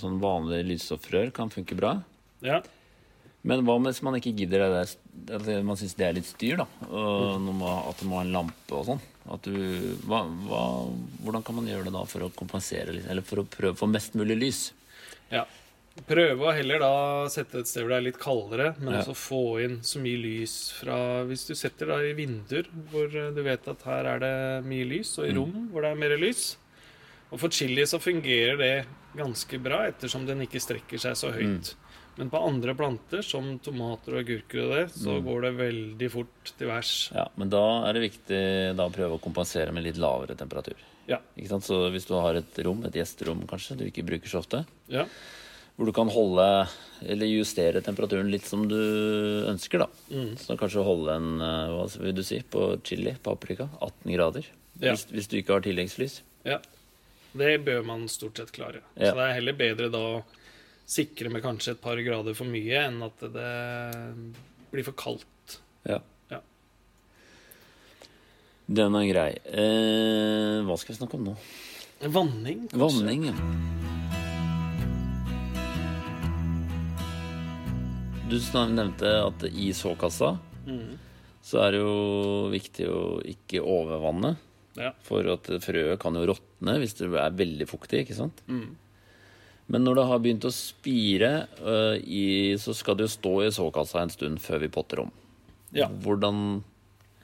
sånn 0.00 0.20
vanlige 0.22 0.66
lysstoffrør 0.68 1.32
kan 1.34 1.52
funke 1.52 1.78
bra. 1.78 1.96
Ja. 2.44 2.60
Men 3.48 3.62
hva 3.64 3.78
hvis 3.80 4.02
man 4.04 4.18
ikke 4.18 4.34
gidder 4.36 4.64
det 4.64 4.70
der 4.74 5.38
at 5.38 5.46
Man 5.64 5.78
syns 5.78 5.96
det 5.98 6.06
er 6.06 6.16
litt 6.16 6.28
styr, 6.28 6.58
da. 6.60 6.66
Og 6.88 7.38
mm. 7.40 7.62
at 7.64 8.02
det 8.02 8.08
må 8.10 8.18
ha 8.18 8.26
en 8.26 8.34
lampe 8.34 8.76
og 8.76 8.90
sånn. 8.90 9.00
Du, 9.44 9.54
hva, 10.08 10.22
hva, 10.48 10.62
hvordan 11.24 11.44
kan 11.44 11.58
man 11.58 11.68
gjøre 11.68 11.88
det 11.88 11.94
da 11.96 12.04
for 12.08 12.24
å 12.24 12.32
kompensere? 12.36 12.94
Eller 13.10 13.24
for 13.26 13.42
å 13.42 13.48
prøve 13.48 13.76
å 13.76 13.80
få 13.82 13.88
mest 13.90 14.16
mulig 14.18 14.38
lys? 14.40 14.60
ja. 15.32 15.44
Prøve 16.06 16.46
å 16.46 16.54
heller 16.54 16.78
da 16.78 17.28
sette 17.32 17.58
et 17.58 17.66
sted 17.68 17.82
hvor 17.82 17.90
det 17.90 17.96
er 17.98 18.06
litt 18.06 18.18
kaldere, 18.22 18.68
men 18.80 18.94
Ja. 18.94 19.00
også 19.02 19.14
få 19.18 19.40
inn 19.64 19.80
så 19.82 19.98
mye 20.00 20.20
lys 20.22 20.72
fra 20.78 21.24
Hvis 21.26 21.46
du 21.48 21.54
setter 21.54 21.86
da 21.86 21.96
i 21.98 22.12
vinduer 22.14 22.66
hvor 22.90 23.06
eh, 23.14 23.30
du 23.34 23.42
vet 23.42 23.66
at 23.68 23.82
her 23.82 24.04
er 24.06 24.18
det 24.20 24.64
mye 24.64 24.86
lys, 24.88 25.18
og 25.18 25.26
i 25.26 25.32
Mm. 25.32 25.36
rom 25.36 25.68
hvor 25.72 25.82
det 25.82 25.90
er 25.90 25.94
mer 25.96 26.16
lys. 26.16 26.56
Og 27.32 27.40
for 27.40 27.48
chili 27.48 27.82
så 27.82 27.98
fungerer 28.00 28.56
det 28.56 28.86
ganske 29.16 29.58
bra, 29.62 29.86
ettersom 29.88 30.24
den 30.26 30.40
ikke 30.46 30.60
strekker 30.60 30.98
seg 30.98 31.12
så 31.16 31.32
høyt. 31.32 31.74
Men 32.16 32.30
på 32.30 32.40
andre 32.46 32.74
planter, 32.74 33.22
som 33.22 33.58
tomater 33.60 34.14
og 34.16 34.24
agurker 34.24 34.64
og 34.64 34.70
det, 34.74 34.90
så 34.94 35.20
Mm. 35.20 35.24
går 35.24 35.40
det 35.42 35.56
veldig 35.56 36.10
fort 36.10 36.52
til 36.58 36.66
værs. 36.68 37.12
Ja, 37.14 37.28
Men 37.36 37.48
da 37.50 37.86
er 37.88 37.92
det 37.92 38.10
viktig 38.10 38.76
da 38.76 38.88
å 38.88 38.92
prøve 38.92 39.18
å 39.18 39.20
kompensere 39.20 39.72
med 39.72 39.84
litt 39.84 39.96
lavere 39.96 40.34
temperatur. 40.36 40.74
Ja. 41.06 41.18
Ikke 41.36 41.48
sant? 41.48 41.62
Så 41.64 41.90
hvis 41.92 42.06
du 42.06 42.14
har 42.14 42.34
et 42.34 42.54
rom, 42.64 42.84
et 42.84 42.92
gjesterom 42.92 43.46
kanskje, 43.46 43.76
du 43.76 43.84
ikke 43.84 44.04
bruker 44.06 44.26
så 44.28 44.38
ofte, 44.44 44.66
Ja. 44.88 45.04
Hvor 45.78 45.86
du 45.86 45.94
kan 45.94 46.10
holde 46.10 46.44
eller 47.06 47.30
justere 47.30 47.80
temperaturen 47.86 48.32
litt 48.32 48.46
som 48.48 48.64
du 48.66 48.78
ønsker, 49.46 49.84
da. 49.84 49.86
Mm. 50.10 50.32
Så 50.42 50.56
kanskje 50.58 50.82
holde 50.82 51.14
en 51.14 51.28
eh, 51.38 51.70
hva 51.70 51.84
vil 52.02 52.16
du 52.16 52.24
si, 52.26 52.40
på 52.42 52.72
chili, 52.82 53.12
paprika, 53.22 53.68
18 53.78 54.10
grader. 54.16 54.48
Ja. 54.82 54.90
Hvis, 54.90 55.06
hvis 55.14 55.30
du 55.30 55.38
ikke 55.38 55.54
har 55.58 55.64
tilleggslys. 55.66 56.22
ja. 56.48 56.58
Det 57.38 57.58
bør 57.62 57.82
man 57.84 58.06
stort 58.08 58.38
sett 58.40 58.50
klare. 58.56 58.80
Ja. 58.96 59.10
Så 59.12 59.18
det 59.18 59.24
er 59.26 59.34
heller 59.36 59.54
bedre 59.54 59.90
da 59.92 60.00
å 60.00 60.20
sikre 60.88 61.30
med 61.30 61.44
kanskje 61.44 61.76
et 61.76 61.82
par 61.84 62.00
grader 62.02 62.34
for 62.34 62.48
mye 62.48 62.80
enn 62.88 63.02
at 63.04 63.24
det 63.36 63.52
blir 64.72 64.86
for 64.88 64.96
kaldt. 64.98 65.58
Ja. 65.86 66.00
Ja. 66.32 66.40
Den 68.66 68.96
er 68.98 69.10
grei. 69.12 69.30
Eh, 69.44 70.64
hva 70.64 70.80
skal 70.80 70.96
vi 70.96 71.00
snakke 71.02 71.20
om 71.20 71.28
nå? 71.30 71.36
Vanning, 72.08 72.64
kanskje. 72.72 72.80
Vanning, 72.80 73.28
ja. 73.30 73.77
Du 78.28 78.36
nevnte 78.52 79.08
at 79.26 79.44
i 79.48 79.70
såkassa 79.72 80.38
Mm. 80.68 80.98
så 81.42 81.62
er 81.64 81.72
det 81.72 81.78
jo 81.80 82.50
viktig 82.52 82.86
å 82.92 83.22
ikke 83.24 83.62
overvanne. 83.64 84.34
Ja. 84.76 84.90
For 85.02 85.24
at 85.32 85.48
frøet 85.64 85.98
kan 85.98 86.14
jo 86.14 86.26
råtne 86.28 86.74
hvis 86.78 86.92
det 86.98 87.08
er 87.08 87.30
veldig 87.32 87.66
fuktig, 87.66 88.02
ikke 88.04 88.14
sant? 88.18 88.42
Mm. 88.46 88.76
Men 89.68 89.84
når 89.84 89.94
det 89.96 90.04
har 90.10 90.18
begynt 90.20 90.44
å 90.44 90.52
spire, 90.52 91.48
uh, 91.64 91.96
i, 92.04 92.54
så 92.60 92.74
skal 92.76 92.96
det 92.96 93.06
jo 93.08 93.14
stå 93.16 93.32
i 93.46 93.50
såkassa 93.50 94.02
en 94.02 94.10
stund 94.12 94.38
før 94.40 94.60
vi 94.60 94.68
potter 94.68 95.00
om. 95.06 95.10
Ja. 95.72 95.88
Hvordan 95.88 96.62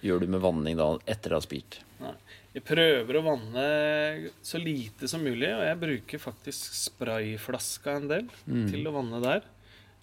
gjør 0.03 0.21
du 0.21 0.27
med 0.27 0.41
vanning 0.41 0.77
da 0.81 0.91
etter 1.07 1.31
det 1.33 1.39
har 1.39 1.45
spirt? 1.45 1.79
Nei. 2.01 2.15
Jeg 2.55 2.65
prøver 2.65 3.17
å 3.19 3.25
vanne 3.25 4.31
så 4.45 4.61
lite 4.63 5.09
som 5.11 5.21
mulig, 5.25 5.49
og 5.53 5.65
jeg 5.69 5.81
bruker 5.81 6.19
faktisk 6.23 6.73
sprayflaska 6.89 7.97
en 7.97 8.09
del 8.09 8.29
Mm. 8.49 8.71
til 8.71 8.85
å 8.89 8.93
vanne 8.95 9.21
der. 9.21 9.43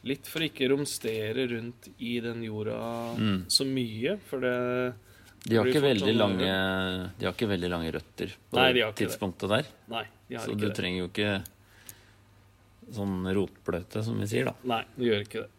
Litt 0.03 0.25
for 0.25 0.41
ikke 0.41 0.67
romstere 0.71 1.47
rundt 1.51 1.89
i 1.99 2.19
den 2.19 2.41
jorda 2.43 3.15
Mm. 3.17 3.45
så 3.47 3.65
mye, 3.69 4.17
for 4.25 4.39
det 4.41 4.93
De 5.47 5.55
har, 5.57 5.65
ikke 5.65 5.81
veldig 5.81 6.13
sånn- 6.13 6.17
lange, 6.17 7.11
de 7.19 7.25
har 7.25 7.33
ikke 7.33 7.47
veldig 7.49 7.69
lange 7.69 7.91
røtter 7.93 8.33
på 8.51 8.57
Nei, 8.57 8.73
de 8.73 8.79
det 8.81 8.95
tidspunktet 8.95 9.49
der. 9.49 9.65
Nei, 9.89 10.05
de 10.29 10.35
har 10.35 10.45
Så 10.45 10.51
ikke 10.51 10.59
du 10.61 10.67
det. 10.67 10.75
trenger 10.75 10.97
jo 11.01 11.07
ikke 11.09 11.43
sånn 12.91 13.23
rotbløte, 13.33 14.03
som 14.03 14.19
vi 14.19 14.27
sier, 14.27 14.45
da. 14.45 14.53
Nei, 14.67 14.83
du 14.97 15.05
gjør 15.05 15.21
ikke 15.25 15.41
det. 15.45 15.49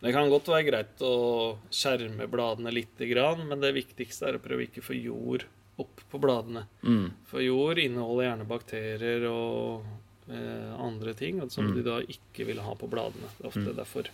Det 0.00 0.12
kan 0.14 0.30
godt 0.30 0.46
være 0.46 0.66
greit 0.70 0.98
å 1.04 1.58
skjerme 1.74 2.28
bladene 2.30 2.72
lite 2.72 3.08
grann, 3.10 3.46
men 3.48 3.60
det 3.60 3.74
viktigste 3.74 4.28
er 4.28 4.38
å 4.38 4.42
prøve 4.42 4.62
ikke 4.68 4.78
å 4.80 4.86
få 4.88 4.94
jord 5.02 5.44
opp 5.78 6.00
på 6.10 6.20
bladene. 6.22 6.66
Mm. 6.84 7.10
For 7.26 7.40
jord 7.42 7.78
inneholder 7.78 8.28
gjerne 8.30 8.46
bakterier 8.48 9.26
og 9.30 9.84
eh, 10.30 10.74
andre 10.80 11.14
ting 11.14 11.40
som 11.50 11.66
Mm. 11.70 11.74
de 11.76 11.82
da 11.82 12.00
ikke 12.02 12.46
vil 12.46 12.60
ha 12.60 12.74
på 12.74 12.88
bladene. 12.90 13.28
Det 13.38 13.44
er 13.44 13.48
ofte 13.48 13.74
derfor 13.76 14.08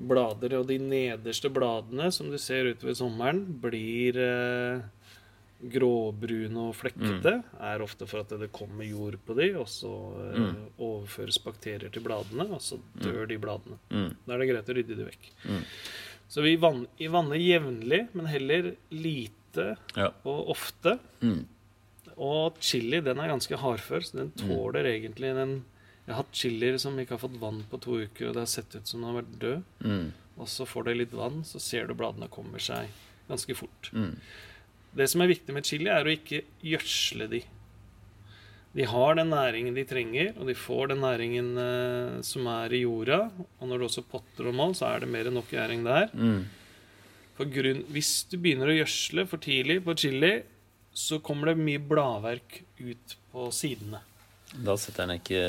blader 0.00 0.54
og 0.60 0.66
de 0.68 0.78
nederste 0.78 1.50
bladene 1.52 2.10
som 2.12 2.30
du 2.30 2.38
ser 2.38 2.64
utover 2.74 2.94
sommeren, 2.94 3.44
blir 3.60 4.16
eh, 4.16 4.80
gråbrune 5.70 6.56
og 6.70 6.74
flekkete. 6.78 7.34
Er 7.60 7.82
ofte 7.84 8.06
for 8.08 8.22
at 8.22 8.30
det 8.40 8.50
kommer 8.56 8.86
jord 8.88 9.18
på 9.26 9.34
de, 9.36 9.50
og 9.60 9.66
så 9.68 9.90
eh, 10.32 10.38
Mm. 10.40 10.56
overføres 10.78 11.38
bakterier 11.44 11.90
til 11.92 12.02
bladene, 12.02 12.46
og 12.50 12.60
så 12.64 12.78
dør 12.98 13.26
de 13.28 13.36
bladene. 13.38 13.76
Mm. 13.90 14.14
Da 14.26 14.34
er 14.34 14.38
det 14.38 14.48
greit 14.48 14.68
å 14.72 14.76
rydde 14.78 14.96
de 14.96 15.04
vekk. 15.10 15.28
Mm. 15.44 15.64
Så 16.30 16.42
vi 16.42 16.56
vann, 16.56 16.86
vi 16.98 17.08
vanner 17.08 17.36
jevnlig, 17.36 18.08
men 18.14 18.26
heller 18.26 18.74
lite 18.90 19.76
Ja. 19.96 20.10
og 20.24 20.48
ofte. 20.48 20.98
Mm. 21.20 21.44
Og 22.20 22.58
chili 22.60 23.00
den 23.04 23.20
er 23.22 23.32
ganske 23.32 23.58
hardfør, 23.62 24.04
så 24.04 24.18
den 24.20 24.32
tåler 24.36 24.88
egentlig 24.90 25.32
den 25.36 25.60
Jeg 26.04 26.14
har 26.14 26.24
hatt 26.24 26.36
chilier 26.36 26.76
som 26.80 26.98
ikke 26.98 27.14
har 27.14 27.22
fått 27.22 27.38
vann 27.40 27.60
på 27.70 27.78
to 27.80 28.00
uker, 28.02 28.28
og 28.28 28.34
det 28.34 28.42
har 28.42 28.50
sett 28.50 28.74
ut 28.74 28.88
som 28.88 29.00
den 29.00 29.08
har 29.08 29.20
vært 29.20 29.34
død. 29.42 29.66
Mm. 29.84 30.06
Og 30.40 30.48
så 30.50 30.66
får 30.66 30.88
det 30.88 30.96
litt 30.96 31.14
vann, 31.14 31.44
så 31.46 31.60
ser 31.62 31.86
du 31.86 31.94
bladene 31.94 32.26
kommer 32.32 32.62
seg 32.62 32.90
ganske 33.28 33.54
fort. 33.54 33.90
Mm. 33.94 34.16
Det 34.96 35.06
som 35.12 35.22
er 35.22 35.30
viktig 35.30 35.54
med 35.54 35.68
chili, 35.68 35.90
er 35.92 36.08
å 36.08 36.14
ikke 36.14 36.42
gjødsle 36.66 37.28
de. 37.30 37.44
De 38.74 38.86
har 38.86 39.16
den 39.18 39.32
næringen 39.32 39.74
de 39.74 39.84
trenger, 39.86 40.32
og 40.38 40.46
de 40.50 40.54
får 40.54 40.92
den 40.92 41.02
næringen 41.02 41.50
eh, 41.58 42.20
som 42.26 42.46
er 42.50 42.74
i 42.74 42.84
jorda. 42.84 43.24
Og 43.58 43.70
når 43.70 43.80
du 43.80 43.86
også 43.86 44.06
potter 44.06 44.50
og 44.50 44.56
mål, 44.56 44.76
så 44.78 44.92
er 44.92 45.02
det 45.02 45.10
mer 45.10 45.30
enn 45.30 45.38
nok 45.38 45.50
gjæring 45.54 45.82
der. 45.86 46.10
Mm. 46.14 46.44
For 47.38 47.50
grunn, 47.50 47.82
hvis 47.94 48.12
du 48.30 48.38
begynner 48.38 48.70
å 48.70 48.76
gjødsle 48.80 49.26
for 49.30 49.42
tidlig 49.42 49.80
på 49.86 49.96
chili, 49.98 50.32
så 50.94 51.18
kommer 51.22 51.46
det 51.52 51.58
mye 51.60 51.78
bladverk 51.78 52.62
ut 52.80 53.16
på 53.32 53.48
sidene. 53.54 54.00
Da 54.50 54.74
setter 54.76 55.06
den 55.06 55.20
ikke 55.20 55.40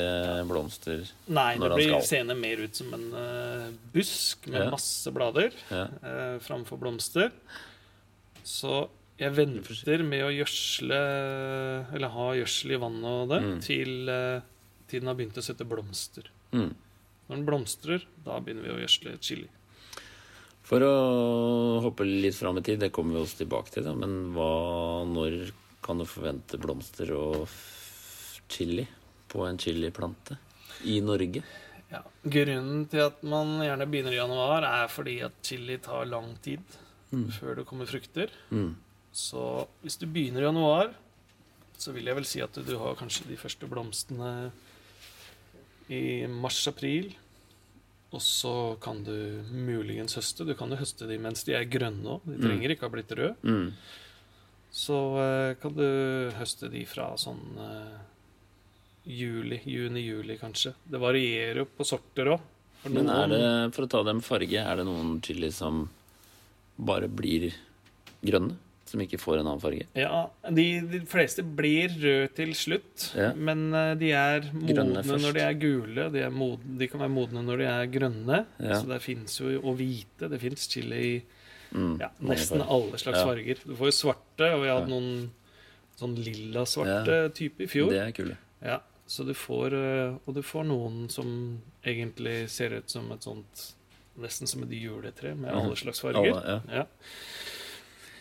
blomster 0.46 1.00
Nei, 1.26 1.56
Når 1.58 1.72
det 1.72 1.72
han 1.72 1.78
blir 1.80 1.88
skal. 1.90 2.04
seende 2.06 2.36
mer 2.38 2.60
ut 2.62 2.76
som 2.78 2.92
en 2.94 3.08
uh, 3.12 3.70
busk 3.92 4.46
med 4.46 4.60
Ja. 4.62 4.70
masse 4.70 5.10
blader 5.10 5.50
ja. 5.72 5.88
uh, 6.06 6.36
framfor 6.38 6.78
blomster. 6.78 7.32
Så 8.46 8.88
jeg 9.18 9.34
venter 9.34 10.04
med 10.06 10.22
å 10.22 10.30
gjødsle 10.30 11.00
Eller 11.94 12.08
ha 12.14 12.28
gjødsel 12.38 12.72
i 12.76 12.78
vannet 12.78 13.10
og 13.10 13.28
det 13.34 13.42
Mm. 13.42 13.60
til, 13.62 14.08
uh, 14.08 14.40
tiden 14.88 15.08
har 15.08 15.14
begynt 15.18 15.36
å 15.38 15.42
sette 15.42 15.66
blomster. 15.66 16.30
Mm. 16.52 16.74
Når 17.28 17.36
den 17.36 17.46
blomstrer, 17.46 18.04
da 18.24 18.38
begynner 18.38 18.62
vi 18.62 18.70
å 18.76 18.80
gjødsle 18.86 19.18
chili. 19.20 19.48
For 20.72 20.80
å 20.86 20.92
hoppe 21.84 22.06
litt 22.08 22.38
fram 22.38 22.56
i 22.56 22.62
tid, 22.64 22.78
det 22.80 22.88
kommer 22.96 23.18
vi 23.18 23.26
oss 23.26 23.34
tilbake 23.36 23.74
til, 23.74 23.84
da. 23.84 23.92
men 23.92 24.30
hva, 24.32 25.04
når 25.04 25.50
kan 25.84 26.00
du 26.00 26.06
forvente 26.08 26.56
blomster 26.62 27.10
og 27.12 27.42
chili 28.48 28.86
på 29.28 29.44
en 29.44 29.60
chiliplante 29.60 30.38
i 30.88 30.96
Norge? 31.04 31.42
Ja. 31.92 32.00
Grunnen 32.24 32.86
til 32.88 33.04
at 33.04 33.20
man 33.28 33.58
gjerne 33.60 33.84
begynner 33.92 34.16
i 34.16 34.20
januar, 34.22 34.64
er 34.64 34.88
fordi 34.88 35.18
at 35.26 35.36
chili 35.44 35.76
tar 35.84 36.08
lang 36.08 36.32
tid 36.44 36.64
Mm. 37.12 37.26
før 37.28 37.58
det 37.58 37.66
kommer 37.68 37.84
frukter. 37.84 38.30
Mm. 38.48 38.70
Så 39.12 39.68
hvis 39.82 39.98
du 40.00 40.06
begynner 40.08 40.40
i 40.40 40.46
januar, 40.46 40.94
så 41.76 41.92
vil 41.92 42.06
jeg 42.08 42.16
vel 42.16 42.24
si 42.24 42.40
at 42.40 42.56
du 42.64 42.70
har 42.80 42.96
kanskje 42.96 43.26
de 43.28 43.36
første 43.36 43.68
blomstene 43.68 44.50
i 45.92 46.24
mars-april. 46.32 47.10
Og 48.12 48.20
så 48.20 48.76
kan 48.84 49.02
du 49.06 49.14
muligens 49.50 50.14
høste. 50.18 50.44
Du 50.44 50.52
kan 50.58 50.68
jo 50.70 50.76
høste 50.76 51.06
de 51.08 51.16
mens 51.18 51.44
de 51.48 51.54
er 51.56 51.64
grønne 51.64 52.18
òg. 52.18 52.24
De 52.28 52.36
Mm. 52.36 52.42
trenger 52.44 52.70
ikke 52.74 52.84
ha 52.88 52.92
blitt 52.92 53.12
røde. 53.16 53.36
Mm. 53.42 53.72
Så 54.72 54.98
uh, 55.16 55.54
kan 55.60 55.72
du 55.76 56.30
høste 56.36 56.68
de 56.72 56.84
fra 56.88 57.10
sånn 57.16 57.40
uh, 57.56 57.98
juli, 59.08 59.60
juni-juli 59.64 60.36
kanskje. 60.40 60.74
Det 60.84 61.00
varierer 61.00 61.62
jo 61.62 61.66
på 61.76 61.84
sorter 61.88 62.34
òg. 62.36 62.40
Men 62.90 63.08
er 63.08 63.28
det, 63.30 63.42
for 63.76 63.84
å 63.86 63.88
ta 63.88 64.02
det 64.02 64.14
med 64.18 64.24
farge, 64.26 64.58
er 64.58 64.76
det 64.80 64.84
noen 64.88 65.20
chili 65.22 65.50
som 65.54 65.84
bare 66.82 67.06
blir 67.08 67.52
grønne? 68.26 68.56
Som 68.92 69.00
ikke 69.00 69.16
får 69.22 69.38
en 69.40 69.46
annen 69.48 69.60
farge? 69.62 69.86
Ja, 69.96 70.22
de, 70.52 70.66
de 70.92 70.98
fleste 71.08 71.40
blir 71.42 71.94
røde 71.96 72.28
til 72.36 72.50
slutt, 72.58 73.06
Ja. 73.16 73.30
men 73.32 73.70
eh, 73.72 73.94
de 73.96 74.10
er 74.12 74.50
modne 74.52 75.00
når 75.08 75.32
de 75.38 75.44
er 75.46 75.56
gule. 75.56 76.08
De, 76.12 76.20
er 76.26 76.34
modne, 76.34 76.76
de 76.82 76.88
kan 76.92 77.00
være 77.00 77.14
modne 77.14 77.40
når 77.46 77.62
de 77.62 77.68
er 77.72 77.86
grønne. 77.94 78.42
Ja. 78.60 78.76
Så 78.82 78.90
det 78.90 79.00
fins 79.04 79.38
jo 79.40 79.54
Og 79.62 79.78
hvite. 79.80 80.28
Det 80.28 80.40
fins 80.44 80.68
chili 80.68 81.04
i 81.14 81.14
Mm, 81.72 81.94
ja, 82.02 82.10
nesten 82.20 82.60
alle 82.60 82.98
slags 83.00 83.22
farger. 83.24 83.56
Du 83.64 83.70
får 83.78 83.88
jo 83.88 83.92
svarte, 83.96 84.44
og 84.52 84.60
vi 84.60 84.68
hadde 84.68 84.90
noen 84.92 85.30
sånn 85.96 86.18
lilla-svarte 86.20 87.14
type 87.32 87.64
i 87.64 87.68
fjor. 87.72 87.88
Det 87.94 88.00
er 88.02 88.10
kule. 88.12 88.34
Ja, 88.60 88.74
så 89.08 89.24
du 89.24 89.32
får 89.32 89.72
eh, 89.78 90.18
Og 90.28 90.36
du 90.36 90.42
får 90.44 90.66
noen 90.68 91.06
som 91.08 91.30
egentlig 91.80 92.42
ser 92.52 92.76
ut 92.76 92.92
som 92.92 93.08
et 93.16 93.24
sånt 93.24 93.64
Nesten 94.20 94.44
som 94.52 94.66
et 94.66 94.74
juletre 94.76 95.32
med 95.32 95.48
alle 95.48 95.72
slags 95.80 96.02
farger. 96.04 96.34
Alle, 96.36 96.58
ja. 96.68 96.84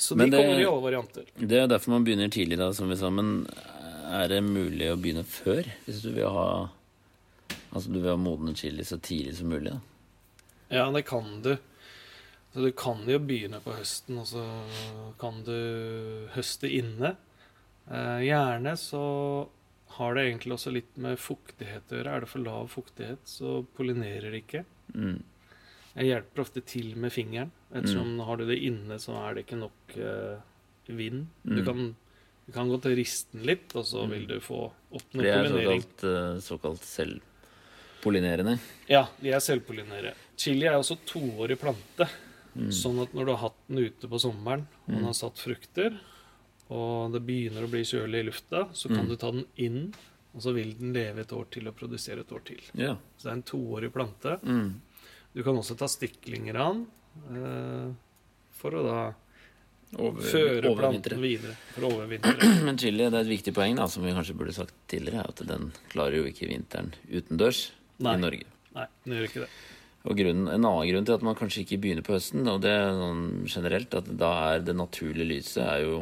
Så 0.02 0.16
de 0.18 0.26
det- 0.32 0.40
kommer 0.42 0.60
i 0.60 0.66
alle 0.66 0.82
varianter. 0.82 1.26
Det 1.38 1.60
er 1.62 1.68
derfor 1.70 1.94
man 1.94 2.04
begynner 2.08 2.32
tidlig, 2.34 2.58
da, 2.58 2.72
som 2.74 2.90
vi 2.90 2.96
sa. 2.98 3.10
Men 3.14 3.46
er 4.12 4.28
det 4.32 4.42
mulig 4.44 4.88
å 4.90 4.98
begynne 5.00 5.24
før? 5.28 5.68
Hvis 5.86 6.02
du 6.04 6.12
vil 6.16 6.28
ha 6.30 6.48
Altså 7.72 7.88
du 7.94 8.02
vil 8.02 8.10
ha 8.12 8.18
modne 8.20 8.52
chili 8.56 8.84
så 8.84 8.98
tidlig 9.00 9.36
som 9.38 9.48
mulig? 9.48 9.72
da 9.72 9.80
Ja, 10.76 10.92
det 10.92 11.06
kan 11.08 11.42
du. 11.44 11.54
Så 12.54 12.64
du 12.66 12.72
kan 12.76 13.06
jo 13.08 13.18
begynne 13.20 13.62
på 13.64 13.72
høsten, 13.78 14.18
og 14.20 14.26
så 14.28 14.44
kan 15.20 15.42
du 15.48 16.28
høste 16.34 16.68
inne. 16.68 17.16
Eh, 17.90 18.20
gjerne 18.28 18.74
så 18.80 19.48
har 19.98 20.16
det 20.16 20.26
egentlig 20.26 20.54
også 20.58 20.72
litt 20.74 20.98
med 20.98 21.18
fuktighet 21.20 21.88
å 21.92 21.96
gjøre. 22.02 22.12
Er 22.18 22.20
det 22.26 22.30
for 22.30 22.40
lav 22.44 22.68
fuktighet, 22.72 23.24
så 23.28 23.66
pollinerer 23.78 24.32
det 24.32 24.44
ikke. 24.46 24.66
Mm. 24.96 25.22
Jeg 25.96 26.06
hjelper 26.08 26.42
ofte 26.46 26.62
til 26.66 26.96
med 26.96 27.12
fingeren. 27.12 27.52
Ettersom 27.74 28.20
har 28.26 28.38
du 28.38 28.46
det 28.48 28.60
inne, 28.64 28.96
så 29.00 29.16
er 29.28 29.34
det 29.36 29.46
ikke 29.46 29.60
nok 29.60 29.98
uh, 29.98 30.40
vind. 30.88 31.28
Du 31.44 31.62
Mm. 31.62 31.66
kan, 31.66 31.96
du 32.48 32.52
kan 32.54 32.70
godt 32.70 32.86
riste 32.96 33.32
den 33.38 33.46
litt, 33.46 33.76
og 33.76 33.84
så 33.86 34.06
Mm. 34.06 34.10
vil 34.12 34.26
du 34.28 34.40
få 34.40 34.72
opp 34.92 35.14
noe 35.14 35.24
det 35.24 35.32
er 35.34 35.44
pollinering. 35.44 35.82
såkalt, 35.82 36.04
eh, 36.04 36.40
såkalt 36.40 36.84
selvpollinerende. 38.02 38.60
Ja, 38.90 39.08
de 39.22 39.32
er 39.32 39.40
selvpollinerende. 39.40 40.14
Chili 40.38 40.66
er 40.68 40.78
også 40.80 40.98
toårig 41.06 41.58
plante. 41.60 42.08
Mm. 42.56 42.68
Sånn 42.72 43.02
at 43.02 43.14
når 43.16 43.26
du 43.26 43.32
har 43.32 43.50
hatt 43.50 43.68
den 43.70 43.78
ute 43.86 44.08
på 44.10 44.20
sommeren, 44.20 44.66
og 44.88 44.88
den 44.94 45.00
Mm. 45.00 45.06
har 45.06 45.14
satt 45.14 45.36
frukter, 45.40 46.00
og 46.70 47.14
det 47.14 47.26
begynner 47.26 47.64
å 47.64 47.70
bli 47.72 47.82
kjølig 47.84 48.20
i 48.20 48.24
lufta, 48.30 48.70
så 48.74 48.88
kan 48.90 49.06
Mm. 49.06 49.10
du 49.10 49.16
ta 49.16 49.32
den 49.32 49.46
inn, 49.58 49.94
og 50.36 50.42
så 50.42 50.54
vil 50.54 50.74
den 50.74 50.94
leve 50.94 51.20
et 51.20 51.32
år 51.32 51.46
til 51.50 51.68
og 51.68 51.76
produsere 51.78 52.20
et 52.22 52.30
år 52.32 52.44
til. 52.44 52.60
Ja. 52.74 52.96
Så 53.18 53.24
det 53.24 53.28
er 53.28 53.32
en 53.34 53.44
toårig 53.44 53.92
plante. 53.94 54.40
Mm. 54.44 54.82
Du 55.32 55.44
kan 55.46 55.58
også 55.58 55.78
ta 55.80 55.88
stiklinger 55.90 56.58
av 56.60 56.78
den 56.78 57.42
eh, 57.42 57.92
for 58.62 58.78
å 58.78 58.86
da 58.86 59.02
Over, 60.00 60.24
føre 60.24 60.72
planten 60.78 61.20
videre. 61.20 61.58
For 61.76 61.90
overvintre. 61.90 62.32
Men 62.68 62.78
chili, 62.80 63.04
det 63.04 63.12
er 63.12 63.26
et 63.26 63.32
viktig 63.32 63.52
poeng, 63.56 63.76
da, 63.76 63.90
som 63.92 64.06
vi 64.06 64.14
kanskje 64.16 64.38
burde 64.40 64.56
sagt 64.56 64.76
tidligere, 64.92 65.26
er 65.26 65.34
at 65.34 65.44
den 65.50 65.74
klarer 65.92 66.22
jo 66.22 66.30
ikke 66.30 66.48
vinteren 66.48 66.94
utendørs 67.10 67.66
Nei. 68.00 68.16
i 68.16 68.22
Norge. 68.22 68.48
Nei, 68.78 68.88
den 69.04 69.18
gjør 69.18 69.28
ikke 69.28 69.44
det. 69.44 69.50
Og 70.02 70.18
grunnen, 70.18 70.48
En 70.50 70.64
annen 70.66 70.88
grunn 70.90 71.10
til 71.10 71.18
at 71.18 71.26
man 71.28 71.36
kanskje 71.38 71.66
ikke 71.66 71.82
begynner 71.84 72.06
på 72.08 72.16
høsten, 72.16 72.48
og 72.48 72.64
det 72.64 72.72
er 72.72 72.96
sånn 72.98 73.26
generelt, 73.52 74.00
at 74.00 74.08
da 74.24 74.32
er 74.54 74.64
det 74.66 74.78
naturlige 74.80 75.28
lyset 75.30 75.62
er 75.66 75.84
jo 75.84 76.00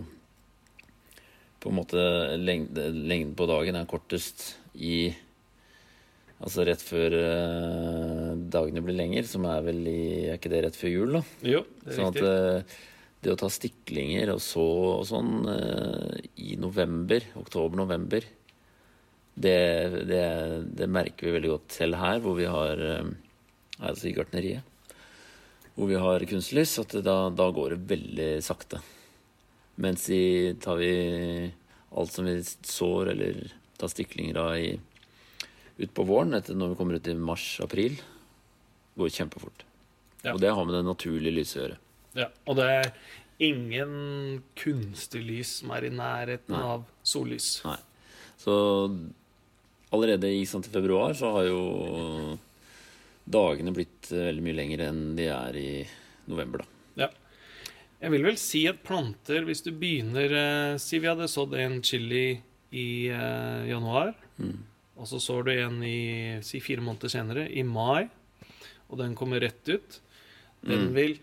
på 1.60 1.72
en 1.74 1.80
måte 1.82 2.04
lengde, 2.40 2.86
Lengden 2.94 3.34
på 3.36 3.50
dagen 3.50 3.76
er 3.76 3.90
kortest 3.90 4.54
i 4.76 5.10
Altså 6.40 6.64
rett 6.64 6.80
før 6.80 7.14
eh, 7.18 8.19
dagene 8.54 8.82
blir 8.86 8.98
lenger, 8.98 9.28
som 9.30 9.46
er 9.50 9.62
vel 9.66 9.80
i 9.90 10.00
Er 10.30 10.38
ikke 10.38 10.52
det 10.54 10.64
rett 10.66 10.78
før 10.80 10.92
jul, 10.94 11.18
da? 11.20 11.22
Jo, 11.46 11.62
det 11.84 11.94
er 11.94 11.98
Sånn 12.00 12.10
at 12.12 12.20
riktig. 12.20 12.34
eh, 12.74 12.78
det 13.24 13.32
å 13.34 13.40
ta 13.42 13.50
stiklinger 13.52 14.30
og 14.36 14.42
så 14.44 14.64
og 15.00 15.06
sånn 15.10 15.32
eh, 15.52 16.20
i 16.46 16.56
november, 16.62 17.26
oktober-november, 17.42 18.24
det, 19.40 19.58
det, 20.10 20.24
det 20.76 20.88
merker 20.92 21.28
vi 21.30 21.36
veldig 21.38 21.52
godt 21.54 21.76
selv 21.80 22.00
her, 22.02 22.20
hvor 22.24 22.36
vi 22.40 22.48
har 22.52 22.86
eh, 22.92 23.10
Altså 23.80 24.10
i 24.10 24.12
gartneriet. 24.12 24.66
Hvor 25.78 25.88
vi 25.88 25.96
har 25.96 26.26
kunstlys, 26.28 26.74
at 26.82 26.98
da, 27.06 27.30
da 27.32 27.46
går 27.56 27.78
det 27.78 27.86
veldig 27.88 28.26
sakte. 28.44 28.82
Mens 29.80 30.04
i, 30.12 30.52
tar 30.60 30.76
vi 30.82 30.90
alt 31.96 32.12
som 32.12 32.28
vi 32.28 32.34
sår 32.44 33.14
eller 33.14 33.38
tar 33.80 33.88
stiklinger 33.94 34.36
av 34.44 34.58
i, 34.60 34.74
ut 35.80 35.94
på 35.96 36.04
våren, 36.10 36.36
etter 36.36 36.60
når 36.60 36.74
vi 36.74 36.80
kommer 36.82 37.00
ut 37.00 37.08
i 37.08 37.16
mars-april, 37.16 37.96
går 39.00 39.14
kjempefort. 39.16 39.64
Ja. 40.24 40.34
Og 40.36 40.42
det 40.44 40.52
har 40.52 40.66
med 40.68 40.76
det 40.76 40.84
naturlige 40.88 41.36
lyset 41.38 41.58
å 41.60 41.64
gjøre. 41.64 41.80
Ja, 42.20 42.28
og 42.50 42.58
det 42.60 42.68
er 42.76 42.90
ingen 43.40 43.94
kunstig 44.60 45.22
lys 45.24 45.54
som 45.62 45.72
er 45.72 45.86
i 45.88 45.94
nærheten 45.96 46.52
Nei. 46.56 46.64
av 46.76 46.84
sollys. 47.08 47.54
Nei. 47.64 47.78
Så 48.40 48.56
allerede 49.96 50.28
i 50.32 50.44
sant, 50.50 50.68
februar 50.74 51.14
så 51.18 51.32
har 51.38 51.48
jo 51.48 51.62
dagene 53.30 53.74
blitt 53.76 54.10
eh, 54.12 54.26
veldig 54.30 54.44
mye 54.46 54.58
lengre 54.58 54.90
enn 54.92 55.02
de 55.18 55.28
er 55.32 55.58
i 55.60 55.70
november, 56.30 56.64
da. 56.64 57.06
Ja. 57.06 57.10
Jeg 58.00 58.14
vil 58.16 58.26
vel 58.30 58.38
si 58.40 58.64
at 58.70 58.80
planter, 58.86 59.44
hvis 59.48 59.62
du 59.66 59.72
begynner 59.76 60.32
eh, 60.40 60.78
Si 60.80 61.00
vi 61.04 61.10
hadde 61.10 61.28
sådd 61.30 61.56
en 61.60 61.80
chili 61.86 62.40
i 62.76 62.90
eh, 63.12 63.70
januar, 63.72 64.16
Mm. 64.40 64.56
og 64.96 65.04
så 65.10 65.18
sår 65.20 65.42
du 65.44 65.50
en 65.52 65.82
i 65.84 66.40
si 66.48 66.62
fire 66.64 66.80
måneder 66.80 67.12
senere, 67.12 67.42
i 67.52 67.60
mai, 67.68 68.06
og 68.90 68.98
den 68.98 69.16
kommer 69.16 69.40
rett 69.40 69.70
ut. 69.70 70.00
Den 70.62 70.88
Mm. 70.90 70.94
vil 70.96 71.20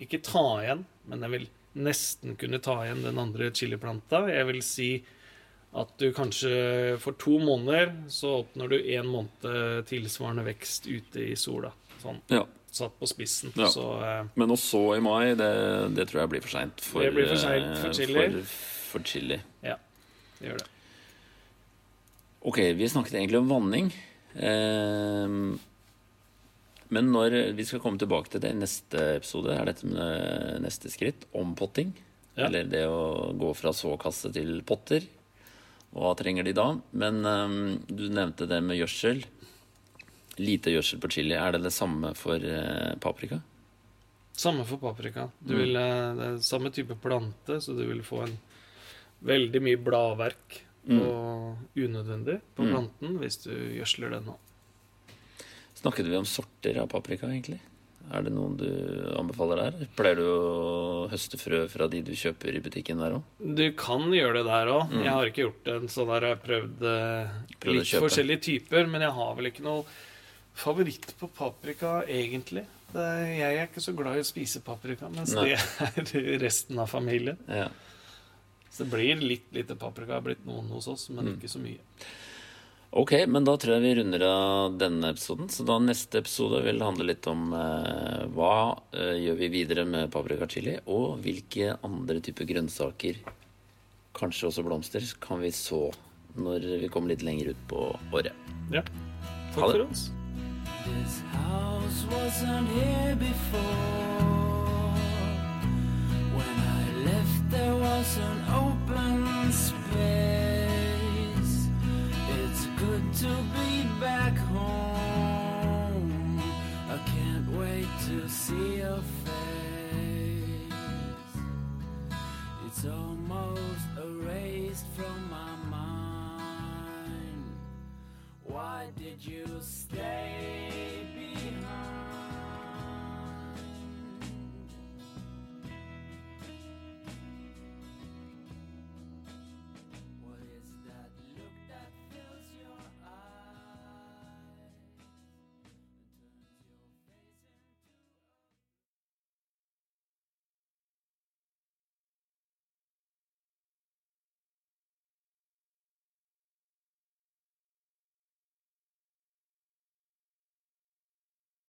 ikke 0.00 0.22
ta 0.22 0.44
igjen, 0.62 0.84
men 1.06 1.20
den 1.20 1.30
vil 1.30 1.48
nesten 1.76 2.36
kunne 2.36 2.58
ta 2.62 2.78
igjen 2.84 3.02
den 3.02 3.18
andre 3.18 3.50
chiliplanta. 3.50 4.24
Jeg 4.28 4.46
vil 4.46 4.62
si 4.62 5.04
at 5.74 5.92
du 5.98 6.12
kanskje 6.12 6.98
for 6.98 7.12
to 7.12 7.38
måneder 7.38 7.92
så 8.08 8.40
oppnår 8.44 8.68
du 8.72 8.78
en 8.96 9.06
måned 9.06 9.84
tilsvarende 9.86 10.44
vekst 10.44 10.86
ute 10.90 11.30
i 11.30 11.34
sola. 11.36 11.70
Sånn 12.02 12.20
Ja. 12.30 12.46
satt 12.72 12.98
på 12.98 13.06
spissen. 13.06 13.52
Ja. 13.56 13.66
Så 13.68 13.84
eh, 14.02 14.24
Men 14.36 14.48
også 14.50 14.96
i 14.96 15.00
mai, 15.00 15.34
det, 15.34 15.94
det 15.94 16.08
tror 16.08 16.22
jeg 16.22 16.30
blir 16.30 16.40
for 16.42 16.48
seint 16.56 16.80
for, 16.80 17.02
Det 17.02 17.12
blir 17.14 17.26
for 17.28 17.36
sent 17.36 17.78
for 17.78 17.88
eh, 17.88 17.92
chili. 17.92 18.14
For, 18.30 18.98
for 18.98 18.98
chili. 19.04 19.40
det 19.62 19.76
gjør 20.48 20.58
det. 20.58 20.66
Ok, 22.42 22.56
vi 22.74 22.88
snakket 22.88 23.14
egentlig 23.14 23.38
om 23.38 23.48
vanning. 23.50 23.90
Ehm, 24.40 25.58
men 26.90 27.10
når 27.12 27.54
vi 27.56 27.64
skal 27.64 27.80
komme 27.80 27.98
tilbake 27.98 28.30
til 28.32 28.40
det 28.42 28.50
i 28.54 28.58
neste 28.58 29.02
episode, 29.16 29.54
er 29.54 29.64
dette 29.70 29.86
med 29.86 30.60
neste 30.64 30.90
skritt 30.92 31.26
ompotting. 31.36 31.92
Ja. 32.36 32.46
Eller 32.46 32.64
det 32.70 32.84
å 32.86 33.32
gå 33.36 33.50
fra 33.58 33.72
såkasse 33.74 34.30
til 34.32 34.60
potter. 34.66 35.06
Hva 35.92 36.12
trenger 36.16 36.44
de 36.46 36.52
da? 36.54 36.68
Men 36.92 37.24
um, 37.26 37.56
du 37.90 38.08
nevnte 38.08 38.46
det 38.48 38.60
med 38.62 38.78
gjødsel. 38.78 39.24
Lite 40.40 40.70
gjødsel 40.72 41.00
på 41.02 41.10
chili. 41.12 41.34
Er 41.34 41.52
det 41.56 41.64
det 41.66 41.72
samme 41.74 42.12
for 42.16 42.38
uh, 42.38 42.94
paprika? 43.02 43.40
Samme 44.40 44.64
for 44.64 44.78
paprika. 44.80 45.26
Du 45.42 45.52
Mm. 45.54 45.58
vil, 45.60 45.76
eh, 45.76 46.14
det 46.16 46.26
er 46.30 46.36
samme 46.46 46.70
type 46.72 46.94
plante, 47.02 47.58
så 47.60 47.74
du 47.76 47.82
vil 47.84 48.00
få 48.06 48.22
en 48.24 48.38
veldig 49.26 49.60
mye 49.60 49.76
bladverk 49.84 50.60
og 50.88 51.58
unødvendig 51.76 52.38
på 52.56 52.64
Mm. 52.64 52.70
planten 52.72 53.18
hvis 53.20 53.36
du 53.44 53.50
gjødsler 53.52 54.10
den 54.14 54.24
nå. 54.30 54.36
Snakket 55.80 56.06
vi 56.10 56.16
om 56.18 56.26
sorter 56.28 56.78
av 56.82 56.88
paprika, 56.92 57.28
egentlig? 57.30 57.58
Er 58.10 58.24
det 58.26 58.32
noen 58.34 58.56
du 58.58 58.66
anbefaler 59.20 59.60
der? 59.62 59.84
Pleier 59.96 60.18
du 60.18 60.24
å 60.26 61.08
høste 61.12 61.38
frø 61.38 61.60
fra 61.70 61.86
de 61.92 62.00
du 62.02 62.10
kjøper 62.18 62.56
i 62.58 62.62
butikken 62.64 62.98
der 62.98 63.14
òg? 63.20 63.28
Du 63.38 63.62
kan 63.78 64.08
gjøre 64.12 64.40
det 64.40 64.46
der 64.48 64.70
òg. 64.72 64.90
Mm. 64.90 65.04
Jeg 65.06 65.14
har 65.14 65.30
ikke 65.30 65.44
gjort 65.44 65.60
det. 65.68 65.76
Så 65.94 66.06
der 66.08 66.16
har 66.26 66.32
jeg 66.34 66.40
prøvd 66.46 66.82
eh, 66.90 67.36
Prøvd 67.62 67.78
litt 67.78 67.92
forskjellige 68.02 68.42
typer, 68.48 68.88
men 68.90 69.04
jeg 69.06 69.14
har 69.20 69.36
vel 69.38 69.50
ikke 69.52 69.64
noe 69.68 69.84
favoritt 70.60 71.14
på 71.20 71.28
paprika, 71.38 72.00
egentlig. 72.10 72.64
Det, 72.90 73.06
jeg 73.38 73.60
er 73.60 73.68
ikke 73.68 73.84
så 73.84 73.94
glad 73.94 74.18
i 74.18 74.24
å 74.24 74.26
spise 74.26 74.60
paprika, 74.66 75.06
mens 75.14 75.30
Nei. 75.38 75.52
det 76.10 76.10
er 76.18 76.40
resten 76.42 76.80
av 76.82 76.90
familien. 76.90 77.38
Ja. 77.46 77.68
Så 78.70 78.82
det 78.84 78.90
blir 78.96 79.22
litt 79.22 79.46
lite 79.54 79.76
paprika. 79.78 80.10
Det 80.10 80.18
har 80.18 80.26
blitt 80.26 80.42
noen 80.48 80.66
hos 80.74 80.90
oss, 80.90 81.06
men 81.14 81.30
Mm. 81.30 81.36
ikke 81.38 81.52
så 81.54 81.62
mye. 81.62 81.78
Ok, 82.90 83.12
men 83.30 83.44
da 83.46 83.54
tror 83.54 83.76
jeg 83.76 83.84
vi 83.84 83.92
runder 84.00 84.22
av 84.26 84.72
denne 84.80 85.12
episoden. 85.14 85.46
Så 85.52 85.62
da 85.66 85.76
neste 85.78 86.18
episode 86.24 86.58
vil 86.64 86.82
handle 86.82 87.06
litt 87.12 87.26
om 87.30 87.52
eh, 87.54 88.24
hva 88.34 88.54
eh, 88.90 89.14
gjør 89.22 89.38
vi 89.38 89.50
videre 89.52 89.84
med 89.86 90.10
paprika 90.10 90.48
chili, 90.50 90.74
og 90.90 91.20
hvilke 91.22 91.76
andre 91.86 92.18
typer 92.24 92.48
grønnsaker, 92.50 93.22
kanskje 94.18 94.50
også 94.50 94.66
blomster, 94.66 95.06
kan 95.22 95.38
vi 95.44 95.52
så 95.54 95.84
når 96.34 96.66
vi 96.82 96.90
kommer 96.90 97.14
litt 97.14 97.22
lenger 97.26 97.52
ut 97.54 97.62
på 97.70 97.86
året. 98.10 98.34
Ja. 98.74 98.82
Ha 98.82 99.54
Takk 99.54 99.70
det. 99.70 99.70
for 99.70 99.86
oss. 99.86 100.10
This 100.82 101.22
house 101.30 102.04
wasn't 102.10 102.68
here 102.74 103.14
before. 103.16 103.99